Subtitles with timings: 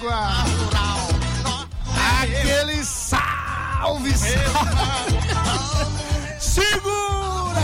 [0.00, 0.28] d'água.
[2.22, 5.20] Aquele salve, salve.
[6.38, 7.60] Segura!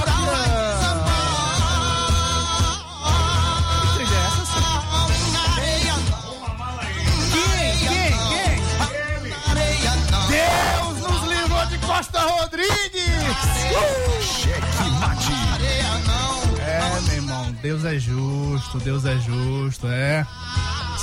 [3.96, 4.60] Que é essa?
[7.32, 7.76] Quem?
[7.78, 8.12] Quem?
[9.48, 9.96] Quem?
[10.28, 13.36] Deus nos livrou de Costa Rodrigues!
[14.22, 15.32] Cheque mate!
[16.60, 20.26] É, meu irmão, Deus é justo, Deus é justo, é.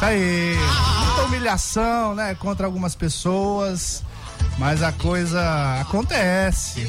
[0.03, 0.57] Isso aí.
[1.05, 2.35] Muita humilhação, né?
[2.35, 4.03] Contra algumas pessoas.
[4.57, 6.81] Mas a coisa acontece.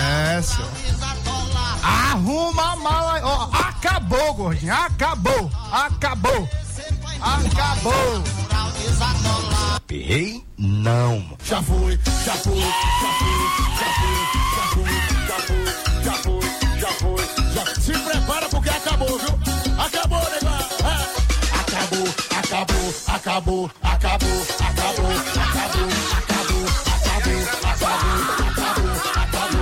[0.00, 0.70] É, senhor.
[1.82, 3.20] Arruma a mala.
[3.22, 4.72] Ó, oh, acabou, gordinho.
[4.72, 5.50] Acabou.
[5.70, 6.48] Acabou.
[7.20, 8.24] Acabou.
[9.90, 10.42] Errei?
[10.56, 11.36] Não.
[11.44, 12.62] Já foi, já foi, já foi,
[13.78, 14.41] já foi,
[23.32, 24.28] acabou, acabou,
[24.60, 25.08] acabou,
[25.40, 25.88] acabou,
[26.20, 28.12] acabou, acabou, acabou,
[28.44, 29.56] acabou, acabou,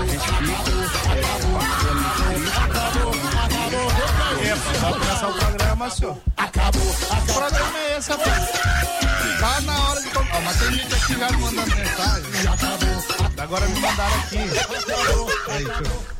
[2.51, 3.91] acabou, acabou,
[4.43, 6.17] É, vai começar o programa, senhor.
[6.37, 7.35] Acabou, acabou.
[7.35, 8.49] programa é esse, rapaz?
[9.39, 10.09] Tá na hora de.
[10.19, 12.49] Ó, mas tem gente aqui já me mandando mensagem.
[12.53, 14.39] Acabou, Agora me mandaram aqui.
[15.49, 16.20] Aí, deixa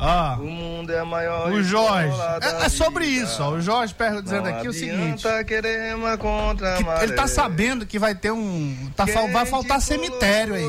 [0.00, 1.50] Ó, O mundo é maior.
[1.52, 2.16] o Jorge.
[2.40, 3.50] É, é sobre isso, ó.
[3.50, 5.26] O Jorge perto dizendo Não aqui o seguinte.
[5.26, 7.02] adianta querer remar contra a que maré.
[7.04, 8.90] ele tá sabendo que vai ter um.
[8.96, 10.64] Tá, vai faltar cemitério aí.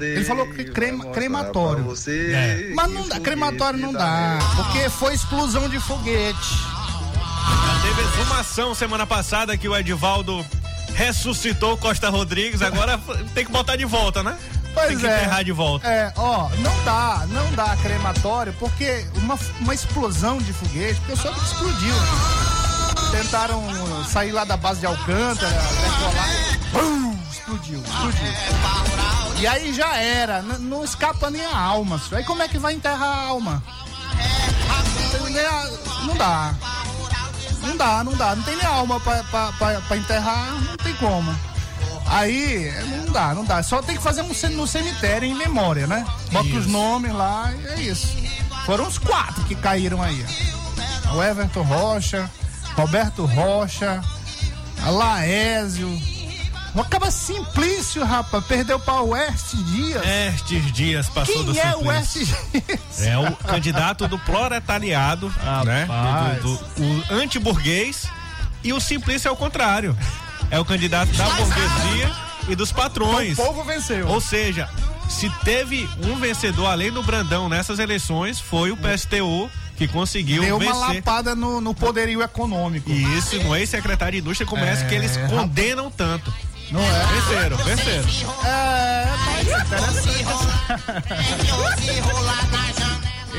[0.00, 1.92] Ele falou que crema- crematório.
[2.08, 2.70] É.
[2.74, 4.38] Mas não dá, crematório não dá dá.
[4.56, 6.38] Porque foi explosão de foguete.
[7.82, 10.44] Teve exumação semana passada que o Edivaldo
[10.94, 12.98] ressuscitou Costa Rodrigues, agora
[13.34, 14.36] tem que botar de volta, né?
[14.78, 15.16] Pois tem que é.
[15.18, 15.86] enterrar de volta.
[15.88, 21.16] É, ó, não dá, não dá crematório, porque uma, uma explosão de foguete, porque eu
[21.16, 21.94] soube que explodiu.
[23.10, 23.62] Tentaram
[24.04, 26.28] sair lá da base de Alcântara, decolar.
[26.72, 28.32] Bum, explodiu, explodiu.
[29.40, 32.00] E aí já era, n- não escapa nem a alma.
[32.12, 33.62] Aí como é que vai enterrar a alma?
[35.20, 36.54] Não Não dá.
[37.62, 38.34] Não dá, não dá.
[38.36, 41.34] Não tem nem alma pra, pra, pra, pra enterrar, não tem como.
[42.10, 42.72] Aí,
[43.04, 43.62] não dá, não dá.
[43.62, 46.04] Só tem que fazer um no cemitério em memória, né?
[46.32, 48.16] Bota os nomes lá e é isso.
[48.64, 50.24] Foram os quatro que caíram aí.
[51.14, 52.30] O Everton Rocha,
[52.74, 54.02] Roberto Rocha,
[54.84, 55.88] a Laésio.
[56.78, 58.44] Acaba Simplício, rapaz.
[58.44, 60.02] Perdeu para o West Dias.
[60.06, 62.36] Estes dias passou do Quem é o Simplício.
[62.36, 63.02] West Dias?
[63.02, 65.28] É o candidato do proletariado,
[65.64, 65.84] né?
[65.88, 66.42] Rapaz.
[66.42, 68.06] Do, do- do- o anti-burguês
[68.62, 69.96] e o Simplício é o contrário.
[70.50, 72.10] É o candidato da burguesia
[72.48, 73.36] e dos O patrões.
[73.36, 74.06] povo venceu.
[74.08, 74.68] Ou seja,
[75.08, 80.56] se teve um vencedor além do Brandão nessas eleições, foi o PSTU que conseguiu Deu
[80.56, 80.96] uma vencer.
[80.96, 82.90] lapada no, no poderio econômico.
[82.90, 85.32] E isso no ex-secretário de Indústria e Comércio É, que eles rapaz.
[85.32, 86.32] condenam tanto.
[86.70, 87.06] Não é?
[87.06, 88.08] Venceram, venceram.
[88.44, 90.26] É, mas interessante.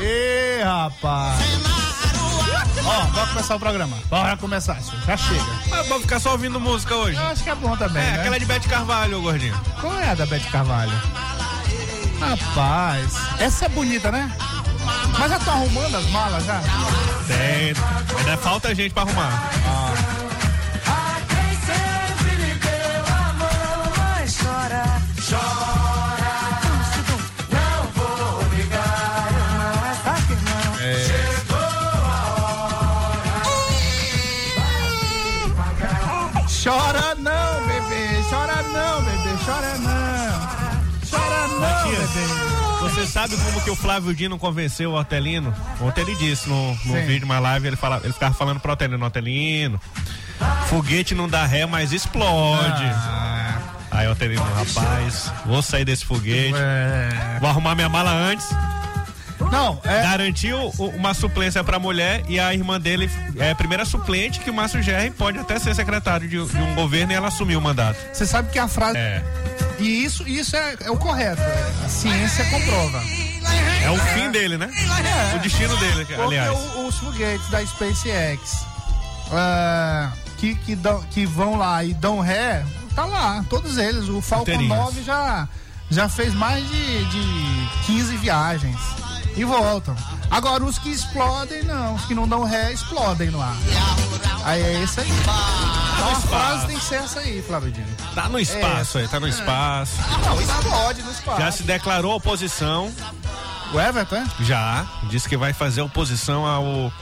[0.02, 1.38] Ê, rapaz.
[2.84, 3.96] Ó, bora começar o programa.
[4.08, 5.00] Bora começar, senhor.
[5.06, 5.44] já chega.
[5.68, 7.16] Mas vamos ficar só ouvindo música hoje.
[7.16, 8.20] Eu acho que é bom também, É, né?
[8.20, 9.58] aquela de Bete Carvalho, gordinho.
[9.80, 10.92] Qual é a da Bete Carvalho?
[12.20, 14.30] Rapaz, essa é bonita, né?
[15.18, 16.60] Mas já tô arrumando as malas já?
[17.26, 17.74] Tem.
[18.18, 19.50] Ainda falta gente pra arrumar.
[19.64, 20.19] Chora
[43.28, 45.54] sabe como que o Flávio Dino convenceu o Hortelino?
[45.80, 47.06] Ontem ele disse no, no Sim.
[47.06, 49.80] vídeo, uma live, ele, fala, ele ficava falando pro Hortelino, Hortelino,
[50.68, 52.84] Foguete não dá ré, mas explode.
[52.84, 53.58] Ah,
[53.90, 56.54] Aí eu tenho, rapaz, vou sair desse foguete.
[56.56, 57.38] é.
[57.40, 58.46] Vou arrumar minha mala antes.
[59.50, 60.02] Não, é.
[60.02, 64.48] Garantiu o- uma suplência pra mulher e a irmã dele é a primeira suplente que
[64.50, 67.62] o Márcio Gerri pode até ser secretário de, de um governo e ela assumiu o
[67.62, 67.98] mandato.
[68.12, 68.96] Você sabe que a frase.
[68.98, 69.22] É.
[69.80, 71.40] E isso, isso é, é o correto.
[71.40, 73.02] é, A ciência comprova.
[73.82, 74.70] É o fim dele, né?
[75.34, 76.50] O destino dele, Porque aliás.
[76.50, 78.64] o- os foguetes da SpaceX
[79.32, 84.08] ah, que, que, dão- que vão lá e dão ré, tá lá, todos eles.
[84.08, 84.76] O Falcon Inteirinhos.
[84.76, 85.48] 9 já,
[85.90, 88.76] já fez mais de, de 15 viagens
[89.40, 89.96] e voltam.
[90.30, 91.94] Agora os que explodem, não.
[91.94, 93.56] Os que não dão ré, explodem no ar.
[94.44, 95.08] Aí é esse aí.
[95.10, 96.28] Então a espaço.
[96.28, 97.86] frase tem que ser essa aí, Flávio Dino.
[98.14, 99.92] Tá no espaço aí, tá no espaço.
[100.24, 101.40] Não, explode no espaço.
[101.40, 102.92] Já se declarou oposição,
[103.72, 104.26] O Everton, é?
[104.40, 104.86] já.
[105.04, 106.92] Disse que vai fazer oposição ao,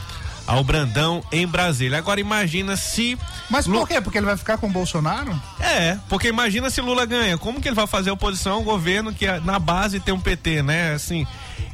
[0.47, 1.99] ao Brandão em Brasília.
[1.99, 3.19] Agora imagina se.
[3.51, 4.01] Mas por quê?
[4.01, 5.41] Porque ele vai ficar com o Bolsonaro?
[5.61, 7.37] É, porque imagina se Lula ganha.
[7.39, 10.63] Como que ele vai fazer oposição ao governo que é- na base tem um PT,
[10.63, 10.93] né?
[10.95, 11.27] Assim,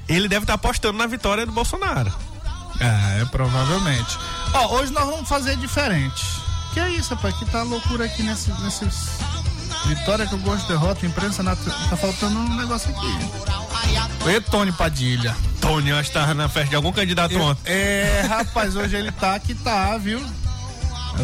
[0.08, 2.12] ele deve estar apostando na vitória do Bolsonaro.
[2.80, 4.18] É, provavelmente.
[4.52, 6.24] Ó, hoje nós vamos fazer diferente.
[6.72, 7.36] Que é isso, rapaz?
[7.36, 9.10] Que tá loucura aqui nesse, nesses.
[9.86, 11.58] Vitória que eu gosto de derrota, imprensa nat...
[11.90, 14.28] Tá faltando um negócio aqui.
[14.28, 15.36] E Tony Padilha.
[15.60, 17.70] Tony, eu acho que tava na festa de algum candidato ontem.
[17.70, 20.24] É, rapaz, hoje ele tá que tá, viu?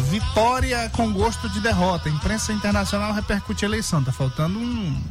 [0.09, 2.07] Vitória com gosto de derrota.
[2.07, 4.03] Imprensa internacional repercute a eleição.
[4.03, 5.01] Tá faltando um.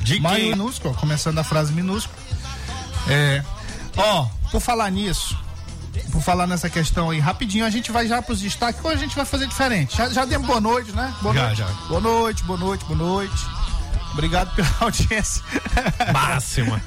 [0.00, 0.50] De quem?
[0.50, 2.16] minúsculo, começando a frase minúscula.
[3.10, 3.42] É.
[3.96, 5.36] Ó, por falar nisso,
[6.12, 8.82] por falar nessa questão aí, rapidinho, a gente vai já pros destaques.
[8.84, 9.96] Hoje a gente vai fazer diferente.
[9.96, 11.12] Já, já demos boa noite, né?
[11.20, 11.58] Boa Já, noite.
[11.58, 11.66] já.
[11.88, 13.46] Boa noite, boa noite, boa noite.
[14.12, 15.42] Obrigado pela audiência.
[16.12, 16.80] Máxima.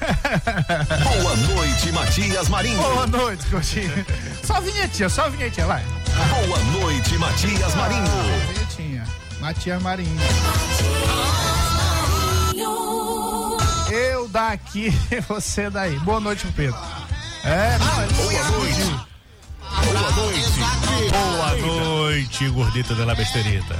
[1.22, 2.76] Boa noite, Matias Marinho.
[2.76, 4.06] boa noite, Coutinho.
[4.42, 5.82] Só vinhetinha, só vinhetinha, vai.
[6.46, 8.04] Boa noite, Matias Marinho.
[8.06, 9.04] Ah, vinhetinha.
[9.40, 10.16] Matias Marinho.
[14.34, 14.90] Daqui,
[15.28, 15.96] você daí.
[16.00, 16.76] Boa noite, Pedro.
[17.44, 18.84] É, não, Boa noite.
[19.70, 21.62] Boa noite.
[21.62, 23.76] Boa noite, gordito de la besterita.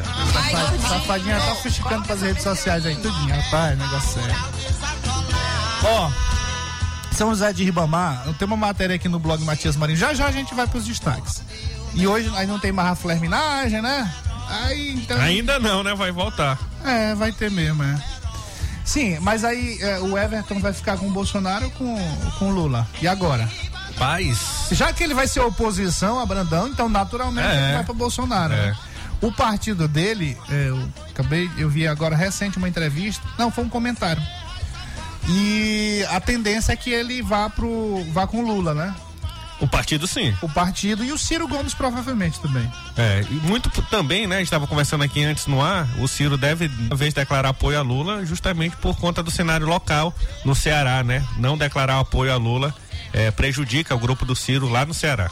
[0.89, 4.37] Safadinha, tá fuxicando pras redes sociais aí, tudinho, rapaz, negócio sério.
[5.83, 6.11] Ó,
[7.11, 9.99] São José de Ribamar, tem uma matéria aqui no blog Matias Marinho.
[9.99, 11.43] Já já a gente vai pros destaques.
[11.95, 14.09] E hoje aí não tem mais a flerminagem, né?
[14.49, 15.21] Aí então.
[15.21, 15.97] Ainda não, né?
[15.97, 16.56] Vai voltar.
[16.85, 18.14] É, vai ter mesmo, é.
[18.85, 21.97] Sim, mas aí é, o Everton vai ficar com o Bolsonaro ou com,
[22.39, 22.87] com o Lula?
[23.01, 23.49] E agora?
[23.99, 24.67] Paz.
[24.73, 27.65] Já que ele vai ser oposição a Brandão, então naturalmente É.
[27.65, 28.53] ele vai para Bolsonaro.
[28.53, 28.67] É.
[28.67, 28.77] né?
[29.23, 33.69] O partido dele, é, eu acabei, eu vi agora recente uma entrevista, não, foi um
[33.71, 34.23] comentário.
[35.29, 38.95] E a tendência é que ele vá pro vá com o Lula, né?
[39.61, 40.35] O partido sim.
[40.43, 42.71] O partido e o Ciro Gomes provavelmente também.
[42.97, 44.37] É, e muito também, né?
[44.37, 45.89] A gente estava conversando aqui antes no ar.
[45.99, 50.15] O Ciro deve, talvez, declarar apoio a Lula justamente por conta do cenário local
[50.45, 51.25] no Ceará, né?
[51.39, 52.75] Não declarar apoio a Lula
[53.12, 55.31] é, prejudica o grupo do Ciro lá no Ceará.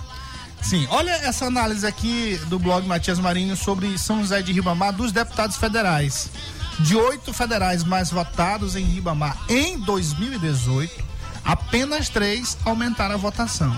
[0.62, 5.10] Sim, olha essa análise aqui do blog Matias Marinho sobre São José de Ribamar dos
[5.10, 6.30] deputados federais.
[6.78, 11.04] De oito federais mais votados em Ribamar em 2018,
[11.44, 13.76] apenas três aumentaram a votação.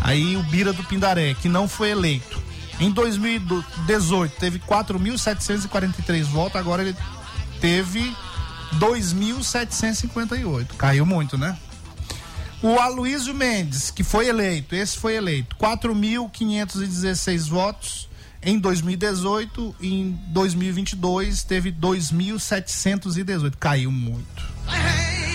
[0.00, 2.40] Aí o Bira do Pindaré, que não foi eleito.
[2.78, 6.96] Em 2018 teve 4.743 votos, agora ele
[7.60, 8.16] teve
[8.78, 10.76] 2.758.
[10.76, 11.58] Caiu muito, né?
[12.62, 18.08] O Aloysio Mendes, que foi eleito, esse foi eleito, 4.516 votos
[18.42, 24.44] em 2018, em 2022 teve 2.718, caiu muito.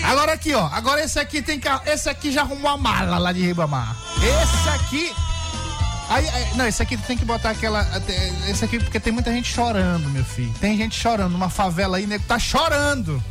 [0.06, 3.32] Agora aqui, ó, agora esse aqui tem que, esse aqui já arrumou a mala lá
[3.32, 3.96] de Ribamar.
[4.18, 5.12] Esse aqui
[6.08, 7.84] Aí, aí- não, esse aqui tem que botar aquela.
[8.48, 10.54] Esse aqui, porque tem muita gente chorando, meu filho.
[10.60, 11.32] Tem gente chorando.
[11.32, 13.22] Numa favela aí, nego tá chorando.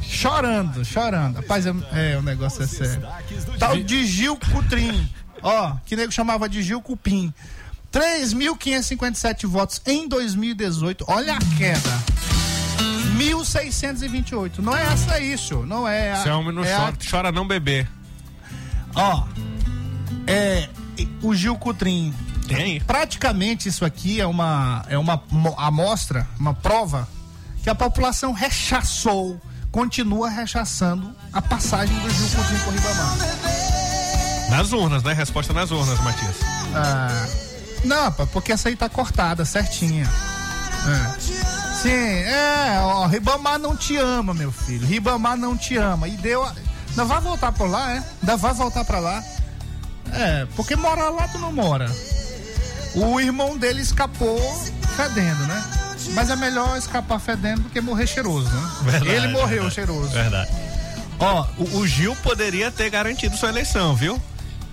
[0.00, 1.36] Chorando, chorando.
[1.36, 3.08] Rapaz, é, é, o negócio é sério.
[3.58, 5.08] Tal de Gil Cutrim.
[5.42, 7.34] Ó, que nego chamava de Gil Cupim.
[7.92, 11.04] 3.557 votos em 2018.
[11.08, 12.02] Olha a queda.
[13.30, 14.58] 1.628.
[14.58, 15.64] Não é essa isso.
[15.66, 16.12] Não é.
[16.12, 17.88] a- Se é homem não é a- chora, chora não beber.
[18.94, 19.24] Ó,
[20.26, 20.68] é
[21.22, 22.14] o Gil Cutrim.
[22.48, 22.80] Tem.
[22.80, 27.08] Praticamente isso aqui é uma é uma mo- amostra, uma prova
[27.62, 33.16] que a população rechaçou, continua rechaçando a passagem do Gil Cutrim por Ribamar.
[34.50, 35.12] Nas urnas, né?
[35.14, 36.36] Resposta nas urnas, Matias.
[36.74, 37.26] Ah,
[37.84, 40.04] não, porque essa aí tá cortada, certinha.
[40.84, 41.61] É.
[41.82, 44.86] Sim, é, ó, Ribamar não te ama, meu filho.
[44.86, 46.06] Ribamar não te ama.
[46.08, 46.44] E deu.
[46.44, 48.02] Ainda vai voltar por lá, é?
[48.22, 49.22] Ainda vai voltar pra lá.
[50.12, 51.90] É, porque morar lá tu não mora.
[52.94, 54.38] O irmão dele escapou
[54.96, 55.64] fedendo, né?
[56.14, 58.70] Mas é melhor escapar fedendo do que morrer cheiroso, né?
[58.82, 59.74] Verdade, Ele morreu verdade.
[59.74, 60.08] cheiroso.
[60.10, 60.50] Verdade.
[61.18, 64.20] Ó, o, o Gil poderia ter garantido sua eleição, viu?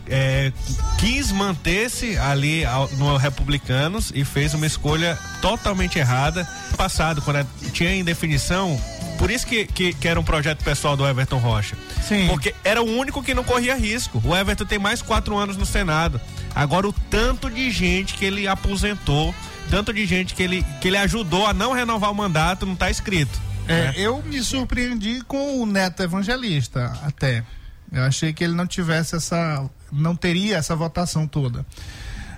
[0.10, 0.52] É,
[0.98, 6.48] quis manter-se ali ao- no Republicanos e fez uma escolha totalmente errada.
[6.76, 8.80] Passado, quando tinha indefinição,
[9.18, 11.76] por isso que, que, que era um projeto pessoal do Everton Rocha.
[12.08, 12.28] Sim.
[12.28, 14.22] Porque era o único que não corria risco.
[14.26, 16.20] O Everton tem mais quatro anos no Senado.
[16.56, 19.36] Agora, o tanto de gente que ele aposentou,
[19.70, 22.90] tanto de gente que ele, que ele ajudou a não renovar o mandato, não está
[22.90, 23.40] escrito.
[23.68, 23.94] É, né?
[23.98, 27.44] eu me surpreendi com o Neto Evangelista, até.
[27.92, 29.70] Eu achei que ele não tivesse essa.
[29.92, 31.66] Não teria essa votação toda.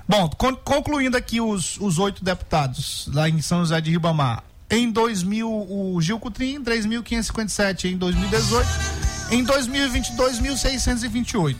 [0.07, 4.43] Bom, con- concluindo aqui os, os oito deputados lá em São José de Ribamar.
[4.69, 8.67] Em 2000, o Gil Cutrim, 3.557 em 2018.
[9.31, 11.55] Em 2022, 1.628.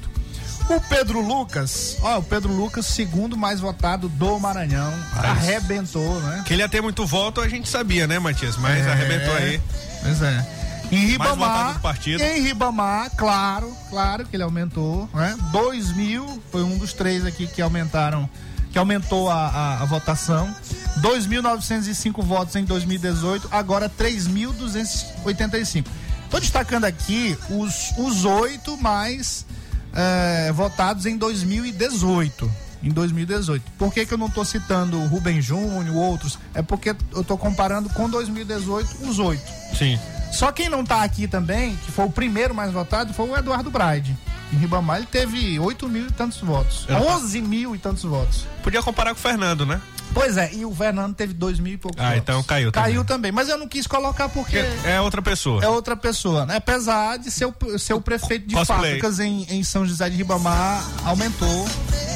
[0.70, 6.44] O Pedro Lucas, ó, o Pedro Lucas, segundo mais votado do Maranhão, arrebentou, né?
[6.46, 8.56] Que ele ia ter muito voto, a gente sabia, né, Matias?
[8.58, 8.92] Mas É.
[8.92, 9.60] arrebentou aí.
[10.02, 10.61] Pois é.
[10.98, 11.82] Ribamar,
[12.22, 15.38] em Ribamar, claro, claro que ele aumentou, né?
[15.52, 18.30] 2 mil, foi um dos três aqui que aumentaram,
[18.72, 20.54] que aumentou a, a, a votação.
[21.00, 25.86] 2.905 votos em 2018, agora 3.285.
[26.30, 29.46] Tô destacando aqui os, os oito mais
[29.94, 32.52] eh, votados em 2018.
[32.84, 33.64] Em 2018.
[33.78, 36.40] Por que, que eu não tô citando o Rubem Júnior, outros?
[36.54, 39.44] É porque eu tô comparando com 2018 os oito.
[39.78, 40.00] Sim.
[40.32, 43.70] Só quem não tá aqui também, que foi o primeiro mais votado, foi o Eduardo
[43.70, 44.18] Braide.
[44.52, 46.86] Em Ribamar ele teve 8 mil e tantos votos.
[46.90, 48.46] Eu não- 11 mil e tantos votos.
[48.64, 49.80] Podia comparar com o Fernando, né?
[50.14, 52.18] Pois é, e o Fernando teve 2 mil e poucos Ah, votos.
[52.20, 52.90] então caiu também.
[52.92, 53.32] Caiu também.
[53.32, 55.64] Mas eu não quis colocar porque É outra pessoa.
[55.64, 56.58] é outra pessoa, né?
[56.58, 58.78] Apesar de ser o, ser o prefeito de Cosplay.
[58.78, 61.66] fábricas em, em São José de Ribamar, aumentou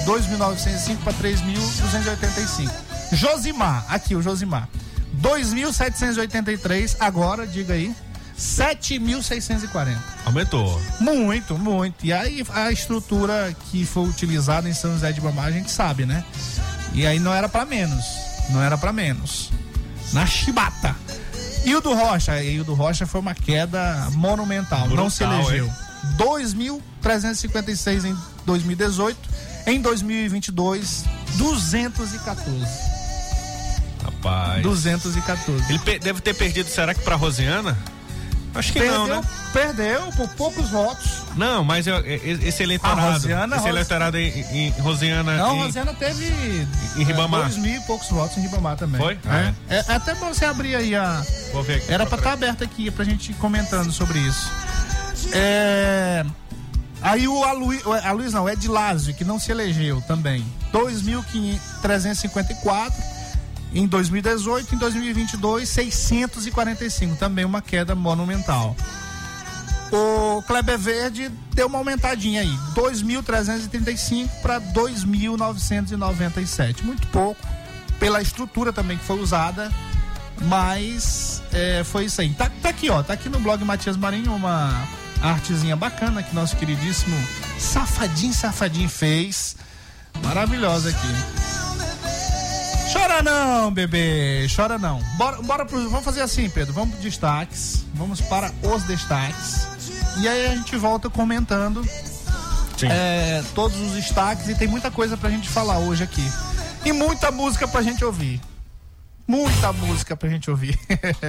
[0.05, 2.69] 2.905 para 3.285.
[3.13, 4.67] Josimar, aqui o Josimar.
[5.21, 7.95] 2.783, agora, diga aí,
[8.37, 9.97] 7.640.
[10.25, 10.81] Aumentou.
[10.99, 12.05] Muito, muito.
[12.05, 16.05] E aí a estrutura que foi utilizada em São José de Ribamar, a gente sabe,
[16.05, 16.23] né?
[16.93, 18.03] E aí não era pra menos.
[18.49, 19.49] Não era pra menos.
[20.13, 20.95] Na chibata.
[21.65, 22.41] E o do Rocha?
[22.43, 24.87] E o do Rocha foi uma queda monumental.
[24.89, 25.65] não se Brutal, elegeu.
[25.65, 25.73] hein?
[26.17, 28.15] 2.356 em
[28.45, 29.17] 2018.
[29.67, 31.05] Em 2022,
[31.37, 32.65] 214.
[34.03, 34.61] Rapaz.
[34.61, 35.63] 214.
[35.73, 37.75] Ele deve ter perdido, será que pra Rosiana?
[38.55, 39.27] Acho que Perdeu, não, né?
[39.51, 41.23] perdeu por poucos votos.
[41.35, 43.01] Não, mas eu- esse eleitorado.
[43.01, 45.35] A Rosiana, esse eleitorado em, em Rosiana.
[45.37, 46.25] Não, em- Rosiana teve
[46.95, 47.41] em Ribamar.
[47.41, 49.01] é, dois mil e poucos votos em Ribamar também.
[49.01, 49.19] Foi?
[49.25, 49.75] Ah, É.
[49.77, 51.21] É, até bom você abrir aí a.
[51.51, 51.91] Vou ver aqui.
[51.91, 54.49] Era pra estar aberto aqui pra gente ir comentando sobre isso.
[55.33, 56.23] É.
[57.01, 60.43] Aí o Aloysio, a Luiz não, o Ed Lázio, que não se elegeu também.
[60.71, 62.93] 2.354
[63.75, 68.73] em 2018, em 2022, 645, também uma queda monumental.
[69.91, 76.83] O Kleber Verde deu uma aumentadinha aí, 2.335 para 2.997.
[76.83, 77.45] Muito pouco,
[77.99, 79.69] pela estrutura também que foi usada,
[80.43, 82.33] mas é, foi isso aí.
[82.33, 84.87] Tá, tá aqui, ó, tá aqui no blog Matias Marinho uma
[85.21, 87.17] artezinha bacana que nosso queridíssimo
[87.59, 89.57] Safadinho Safadinho fez.
[90.23, 91.44] Maravilhosa aqui.
[93.05, 94.99] Chora não, bebê, chora não.
[95.15, 96.73] Bora, bora pro, vamos fazer assim, Pedro.
[96.73, 97.85] Vamos pro destaques.
[97.93, 99.67] Vamos para os destaques.
[100.17, 101.85] E aí a gente volta comentando
[102.75, 102.87] Sim.
[102.89, 106.27] é, todos os destaques e tem muita coisa pra gente falar hoje aqui.
[106.83, 108.41] E muita música pra gente ouvir.
[109.27, 110.79] Muita música pra gente ouvir.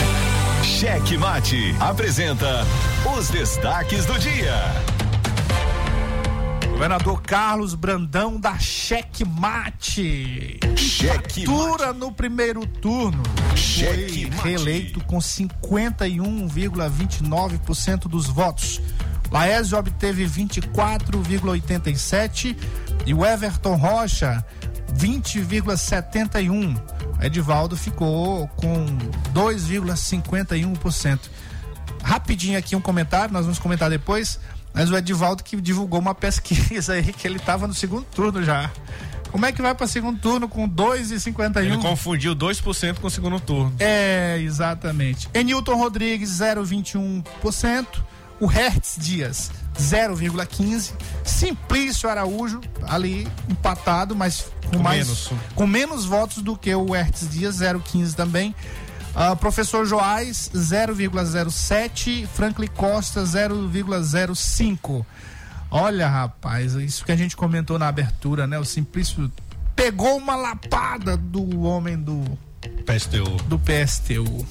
[0.64, 2.66] Cheque Mate apresenta
[3.18, 4.56] os destaques do dia.
[6.76, 10.61] Governador Carlos Brandão da Cheque Mate.
[10.76, 11.47] Cheque
[11.97, 13.23] no primeiro turno.
[13.56, 18.83] Cheque Foi reeleito com 51,29% dos votos.
[19.33, 22.54] Laésio obteve 24,87%
[23.06, 24.45] e o Everton Rocha
[24.99, 26.78] 20,71%.
[27.23, 28.85] Edivaldo ficou com
[29.33, 31.21] 2,51%.
[32.02, 34.38] Rapidinho aqui um comentário, nós vamos comentar depois.
[34.76, 38.71] Mas o Edivaldo que divulgou uma pesquisa aí que ele estava no segundo turno já.
[39.33, 41.56] Como é que vai para segundo turno com 2,51?
[41.64, 43.75] Ele confundiu 2% com o segundo turno.
[43.78, 45.28] É, exatamente.
[45.35, 47.87] Enilton Rodrigues, 0,21%.
[48.38, 50.92] O Hertz Dias, 0,15%.
[51.25, 55.30] Simplício Araújo, ali empatado, mas com, Com mais, menos.
[55.54, 58.54] com menos votos do que o Hertz Dias, 0,15 também.
[59.18, 62.26] Ah, professor Joás, 0,07.
[62.26, 65.06] Franklin Costa, 0,05.
[65.70, 68.58] Olha, rapaz, isso que a gente comentou na abertura, né?
[68.58, 69.32] O Simplício
[69.75, 72.23] pegou uma lapada do homem do
[72.85, 73.37] PSTU.
[73.49, 74.46] do PSTU.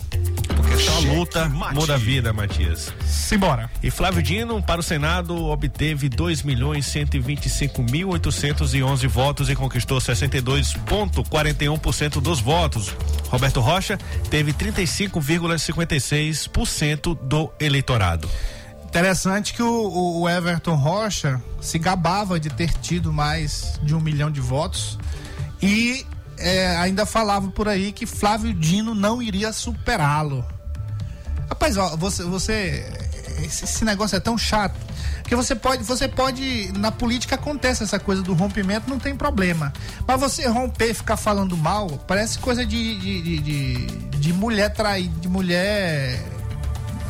[0.77, 1.75] Só luta mate.
[1.75, 2.93] muda a vida, Matias.
[3.05, 3.69] Simbora.
[3.81, 9.99] E Flávio Dino, para o Senado, obteve 2 milhões 125 mil 811 votos e conquistou
[9.99, 12.93] 62,41% dos votos.
[13.29, 13.97] Roberto Rocha
[14.29, 18.29] teve 35,56% do eleitorado.
[18.85, 24.31] Interessante que o, o Everton Rocha se gabava de ter tido mais de um milhão
[24.31, 24.97] de votos
[25.61, 26.05] e
[26.37, 30.45] é, ainda falava por aí que Flávio Dino não iria superá-lo.
[31.49, 32.85] Rapaz, ó, você, você
[33.43, 34.75] esse, negócio é tão chato
[35.27, 39.73] que você pode, você pode na política acontece essa coisa do rompimento, não tem problema.
[40.07, 43.85] Mas você romper, ficar falando mal, parece coisa de de, de,
[44.19, 46.21] de, mulher trair, de mulher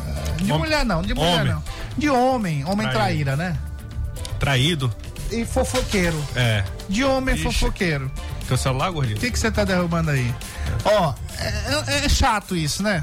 [0.08, 1.52] ah, de Hom- mulher não, de mulher homem.
[1.52, 1.62] não.
[1.96, 3.34] De homem, homem Traíra.
[3.34, 3.56] traíra, né?
[4.38, 4.94] Traído.
[5.30, 6.22] E fofoqueiro.
[6.36, 6.62] É.
[6.88, 7.44] De homem Ixi.
[7.44, 8.10] fofoqueiro.
[8.46, 9.18] Teu celular, O gordinho?
[9.18, 10.32] que que você tá derrubando aí?
[10.84, 11.46] Ó, é,
[12.02, 13.02] é- é chato isso, né?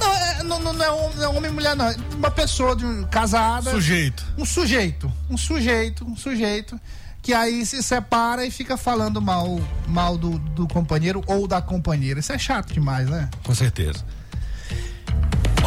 [0.00, 1.86] Não, é, não, não é homem, não é homem e mulher, não.
[1.86, 3.70] É uma pessoa de, um- casada.
[3.70, 4.24] Sujeito.
[4.36, 5.12] Um sujeito.
[5.28, 6.80] Um sujeito, um sujeito.
[7.20, 12.20] Que aí se separa e fica falando mal, mal do, do companheiro ou da companheira.
[12.20, 13.28] Isso é chato demais, né?
[13.42, 14.04] Com certeza.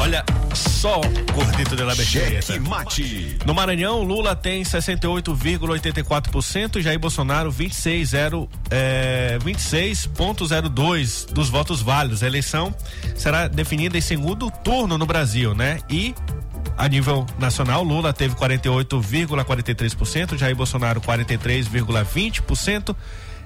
[0.02, 1.00] Olha só,
[1.32, 1.94] gordito de la.
[1.94, 3.38] Cheque mate.
[3.46, 12.24] No Maranhão, Lula tem 68,84% e Jair Bolsonaro 26,0, é, 26,02 dos votos válidos.
[12.24, 12.74] A eleição
[13.16, 15.78] será definida em segundo turno no Brasil, né?
[15.88, 16.16] E
[16.76, 22.96] a nível nacional, Lula teve 48,43%, Jair Bolsonaro 43,20%.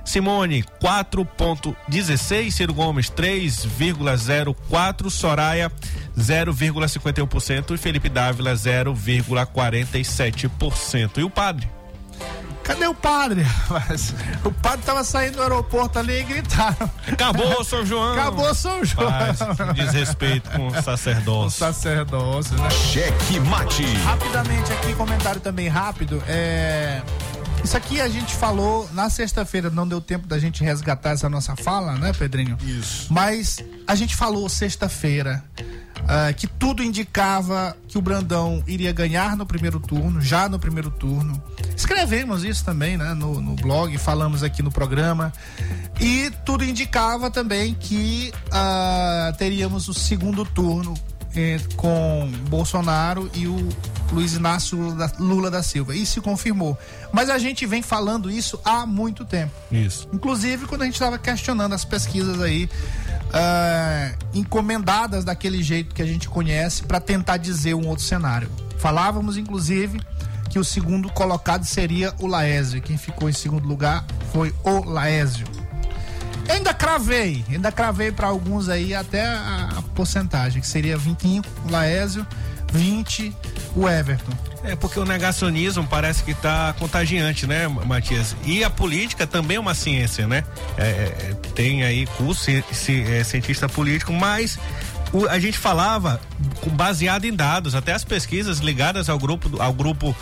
[0.05, 5.69] Simone 4.16, Ciro Gomes 3,04, Soraya
[6.17, 11.17] 0,51% e Felipe Dávila 0,47%.
[11.17, 11.67] E o padre?
[12.63, 13.41] Cadê o padre?
[13.69, 14.13] rapaz?
[14.43, 16.89] O padre tava saindo do aeroporto ali e gritaram.
[17.11, 18.13] Acabou São João.
[18.13, 19.11] Acabou São João.
[19.11, 21.59] Paz, que desrespeito com o O sacerdócio.
[21.59, 22.67] sacerdócio, né?
[22.71, 23.83] Cheque mate.
[24.03, 26.23] Rapidamente aqui, comentário também rápido.
[26.27, 27.03] É...
[27.65, 31.55] Isso aqui a gente falou na sexta-feira, não deu tempo da gente resgatar essa nossa
[31.55, 32.55] fala, né, Pedrinho?
[32.61, 33.11] Isso.
[33.11, 35.43] Mas a gente falou sexta-feira
[36.07, 40.91] ah, que tudo indicava que o Brandão iria ganhar no primeiro turno, já no primeiro
[40.91, 41.41] turno.
[41.75, 45.33] Escrevemos isso também, né, no, no blog, falamos aqui no programa.
[45.99, 50.93] E tudo indicava também que ah, teríamos o segundo turno
[51.35, 53.69] eh, com Bolsonaro e o
[54.11, 55.95] Luiz Inácio Lula da, Lula da Silva.
[55.95, 56.77] E se confirmou.
[57.11, 59.51] Mas a gente vem falando isso há muito tempo.
[59.71, 60.07] Isso.
[60.13, 62.69] Inclusive quando a gente estava questionando as pesquisas aí
[63.33, 68.49] ah, encomendadas daquele jeito que a gente conhece para tentar dizer um outro cenário.
[68.77, 69.99] Falávamos inclusive
[70.49, 72.81] que o segundo colocado seria o Laésio.
[72.81, 75.45] Quem ficou em segundo lugar foi o Laésio.
[76.49, 81.71] Ainda cravei, ainda cravei para alguns aí até a, a porcentagem, que seria 25 o
[81.71, 82.25] Laésio,
[82.71, 83.33] 20
[83.75, 84.31] o Everton.
[84.63, 88.35] É porque o negacionismo parece que está contagiante, né, Matias?
[88.45, 90.43] E a política também é uma ciência, né?
[90.77, 94.57] É, é, tem aí curso, é, cientista político, mas
[95.13, 96.19] o- a gente falava
[96.71, 100.15] baseado em dados, até as pesquisas ligadas ao grupo, ao grupo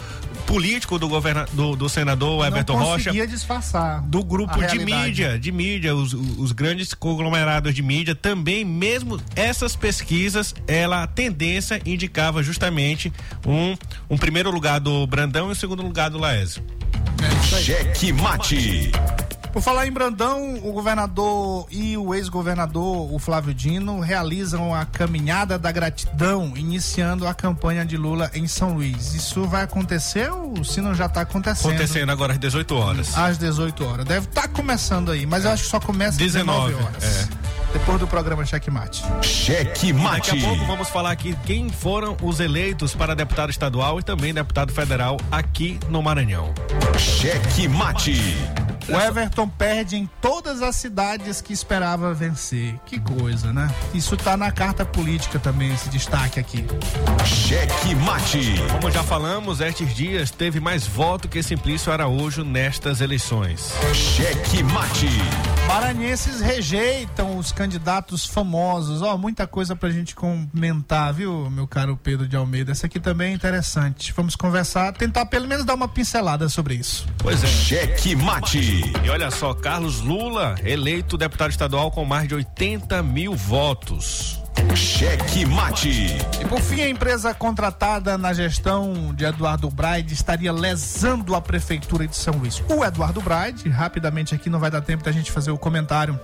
[0.45, 4.79] político do, governa, do, do senador Everton Não Rocha conseguia disfarçar do grupo a de
[4.79, 11.07] mídia, de mídia, os, os grandes conglomerados de mídia também, mesmo essas pesquisas, ela a
[11.07, 13.11] tendência indicava justamente
[13.45, 13.75] um,
[14.09, 16.63] um primeiro lugar do Brandão e um segundo lugar do Laésio.
[17.61, 18.91] Cheque mate.
[19.53, 25.59] Por falar em Brandão, o governador e o ex-governador, o Flávio Dino, realizam a caminhada
[25.59, 29.13] da gratidão, iniciando a campanha de Lula em São Luís.
[29.13, 31.69] Isso vai acontecer ou se não já está acontecendo?
[31.69, 33.15] Acontecendo agora às 18 horas.
[33.15, 34.05] Às 18 horas.
[34.05, 37.29] Deve estar começando aí, mas eu acho que só começa às 19, 19 horas.
[37.73, 39.03] Depois do programa Checkmate.
[39.21, 44.03] Cheque Daqui a pouco vamos falar aqui quem foram os eleitos para deputado estadual e
[44.03, 46.51] também deputado federal aqui no Maranhão.
[46.97, 48.62] Cheque mate.
[48.89, 52.79] O Everton perde em todas as cidades que esperava vencer.
[52.85, 53.73] Que coisa, né?
[53.93, 56.65] Isso tá na carta política também, esse destaque aqui.
[57.25, 58.55] Cheque mate.
[58.71, 63.71] Como já falamos, estes dias teve mais voto que Simplício Araújo nestas eleições.
[63.93, 65.07] Cheque mate.
[65.67, 69.01] Maranhenses rejeitam os candidatos famosos.
[69.01, 72.71] Ó, muita coisa pra gente comentar, viu, meu caro Pedro de Almeida?
[72.71, 74.13] Essa aqui também é interessante.
[74.15, 77.07] Vamos conversar, tentar pelo menos dar uma pincelada sobre isso.
[77.17, 77.47] Pois é.
[77.47, 78.72] Cheque mate.
[78.73, 84.41] E olha só, Carlos Lula, eleito deputado estadual com mais de 80 mil votos.
[84.75, 86.17] Cheque mate.
[86.41, 92.07] E por fim, a empresa contratada na gestão de Eduardo Braide estaria lesando a prefeitura
[92.07, 92.63] de São Luís.
[92.67, 96.19] O Eduardo Braide, rapidamente aqui não vai dar tempo da gente fazer o comentário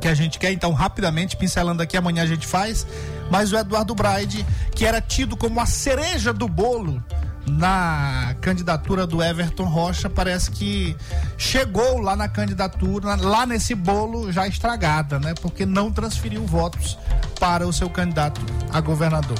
[0.00, 2.86] que a gente quer, então rapidamente pincelando aqui, amanhã a gente faz,
[3.30, 7.02] mas o Eduardo Braide, que era tido como a cereja do bolo
[7.48, 10.96] na candidatura do Everton Rocha, parece que
[11.38, 15.34] chegou lá na candidatura, lá nesse bolo já estragada, né?
[15.40, 16.98] Porque não transferiu votos
[17.38, 18.40] para o seu candidato
[18.72, 19.38] a governador.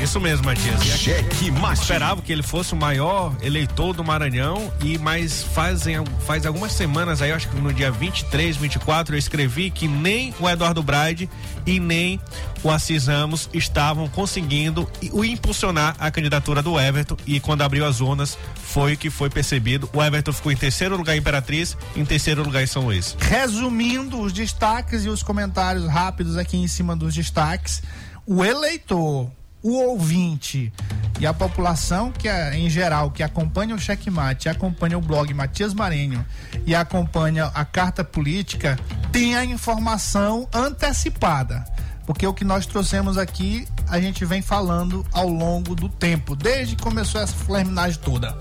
[0.00, 0.84] Isso mesmo, Matias.
[0.84, 1.80] Cheque mate.
[1.80, 7.22] Esperava que ele fosse o maior eleitor do Maranhão e mais fazem faz algumas semanas
[7.22, 11.28] aí, acho que no dia 23, 24, eu escrevi que nem o Eduardo Braide
[11.66, 12.20] e nem
[12.62, 17.96] o Assis Ramos estavam conseguindo o impulsionar a candidatura do Everton e quando abriu as
[17.96, 19.88] zonas foi o que foi percebido.
[19.92, 23.16] O Everton ficou em terceiro lugar em Imperatriz, em terceiro lugar em São Luís.
[23.18, 27.82] Resumindo os destaques e os comentários rápidos aqui em cima dos destaques,
[28.26, 29.30] o eleitor
[29.64, 30.70] o ouvinte
[31.18, 35.72] e a população que é, em geral que acompanha o Checkmate, acompanha o blog Matias
[35.72, 36.24] Marinho
[36.66, 38.78] e acompanha a carta política
[39.10, 41.64] tem a informação antecipada.
[42.06, 46.76] Porque o que nós trouxemos aqui, a gente vem falando ao longo do tempo, desde
[46.76, 48.36] que começou essa flerminagem toda.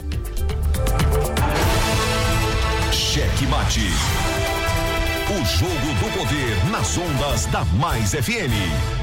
[2.92, 3.88] Cheque mate.
[5.30, 9.03] O jogo do poder nas ondas da Mais FM.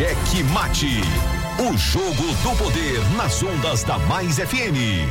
[0.00, 1.02] Cheque Mate.
[1.58, 5.06] O jogo do poder nas ondas da Mais FM.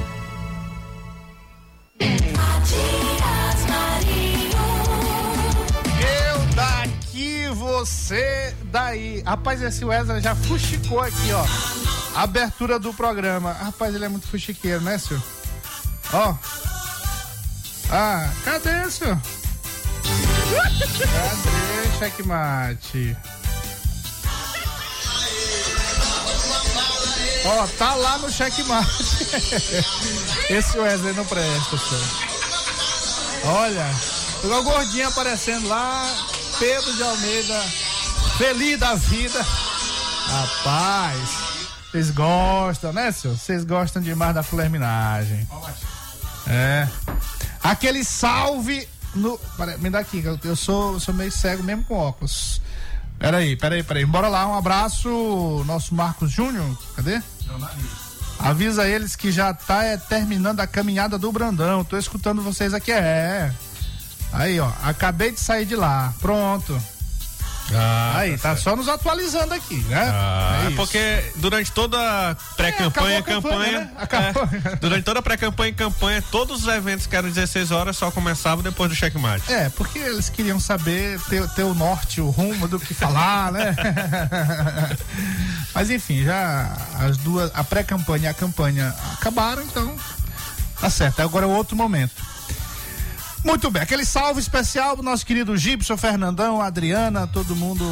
[6.02, 9.22] Eu daqui, você daí.
[9.22, 11.46] Rapaz, esse Wesley já fuxicou aqui, ó.
[12.20, 13.54] Abertura do programa.
[13.54, 15.22] Rapaz, ele é muito fuxiqueiro, né, senhor?
[16.12, 16.36] Ó.
[17.92, 19.22] Ah, cadê, senhor?
[21.14, 23.16] Cadê, checkmate?
[27.46, 29.04] Ó, tá lá no checkmate.
[30.50, 32.30] Esse Wesley não presta, senhor.
[33.46, 33.86] Olha,
[34.44, 36.06] igual gordinho aparecendo lá,
[36.60, 37.62] Pedro de Almeida,
[38.38, 39.46] feliz da vida.
[40.28, 41.30] Rapaz,
[41.90, 43.38] vocês gostam, né, senhor?
[43.38, 45.48] Vocês gostam demais da flerminagem.
[46.48, 46.88] É.
[47.64, 49.38] Aquele salve no.
[49.58, 52.62] Pera, me dá aqui, eu sou, eu sou meio cego mesmo com óculos.
[53.20, 54.06] Peraí, peraí, peraí.
[54.06, 56.66] Bora lá, um abraço, nosso Marcos Júnior.
[56.96, 57.22] Cadê?
[58.40, 61.84] Avisa eles que já tá é, terminando a caminhada do Brandão.
[61.84, 62.94] Tô escutando vocês aqui.
[62.94, 63.52] É.
[64.32, 64.72] Aí, ó.
[64.82, 66.14] Acabei de sair de lá.
[66.22, 66.82] Pronto.
[67.74, 70.10] Ah, Aí, tá só nos atualizando aqui, né?
[70.12, 70.76] Ah, é isso.
[70.76, 71.98] porque durante toda
[72.32, 74.72] a pré-campanha, É, acabou a campanha, campanha, né?
[74.74, 78.10] É, durante toda a pré-campanha e campanha, todos os eventos que eram 16 horas só
[78.12, 79.52] começavam depois do checkmate.
[79.52, 83.76] É, porque eles queriam saber ter, ter o norte, o rumo do que falar, né?
[85.74, 89.96] Mas enfim, já as duas, a pré-campanha e a campanha acabaram, então
[90.80, 91.22] tá certo.
[91.22, 92.12] Agora é outro momento.
[93.44, 97.86] Muito bem, aquele salve especial pro nosso querido Gibson, Fernandão, Adriana, todo mundo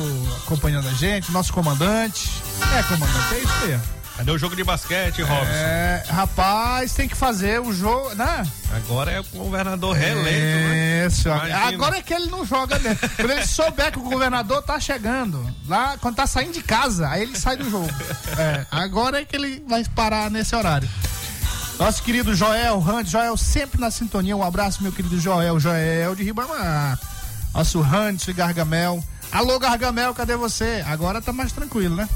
[0.44, 2.30] acompanhando a gente, nosso comandante.
[2.78, 3.80] É, comandante, é isso aí.
[4.18, 5.46] Cadê o jogo de basquete, Robson?
[5.46, 8.44] É, rapaz, tem que fazer o jogo, né?
[8.76, 10.28] Agora é o governador reeleito,
[10.68, 11.06] né?
[11.06, 12.98] Isso, agora é que ele não joga mesmo.
[13.16, 17.22] Quando ele souber que o governador tá chegando, lá, quando tá saindo de casa, aí
[17.22, 17.90] ele sai do jogo.
[18.40, 20.90] É, agora é que ele vai parar nesse horário.
[21.80, 24.36] Nosso querido Joel Randes, Joel sempre na sintonia.
[24.36, 27.00] Um abraço, meu querido Joel, Joel de Ribamar.
[27.54, 29.04] Nosso Randes Gargamel.
[29.32, 30.84] Alô, Gargamel, cadê você?
[30.88, 32.10] Agora tá mais tranquilo, né?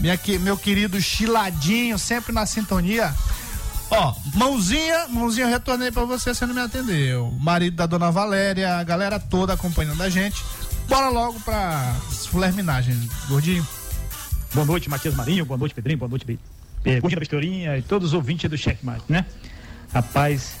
[0.00, 3.14] Minha, meu querido Chiladinho, sempre na sintonia.
[3.90, 7.32] Ó, mãozinha, mãozinha, eu retornei pra você, você não me atendeu.
[7.40, 10.44] Marido da dona Valéria, a galera toda acompanhando a gente.
[10.86, 11.94] Bora logo pra
[12.30, 12.94] fulerminagem,
[13.28, 13.66] gordinho.
[14.52, 15.46] Boa noite, Matias Marinho.
[15.46, 15.98] Boa noite, Pedrinho.
[15.98, 16.38] Boa noite, Be-
[16.84, 19.24] eh, Gordinho da e todos os ouvintes do Checkmate, né?
[19.92, 20.56] Rapaz,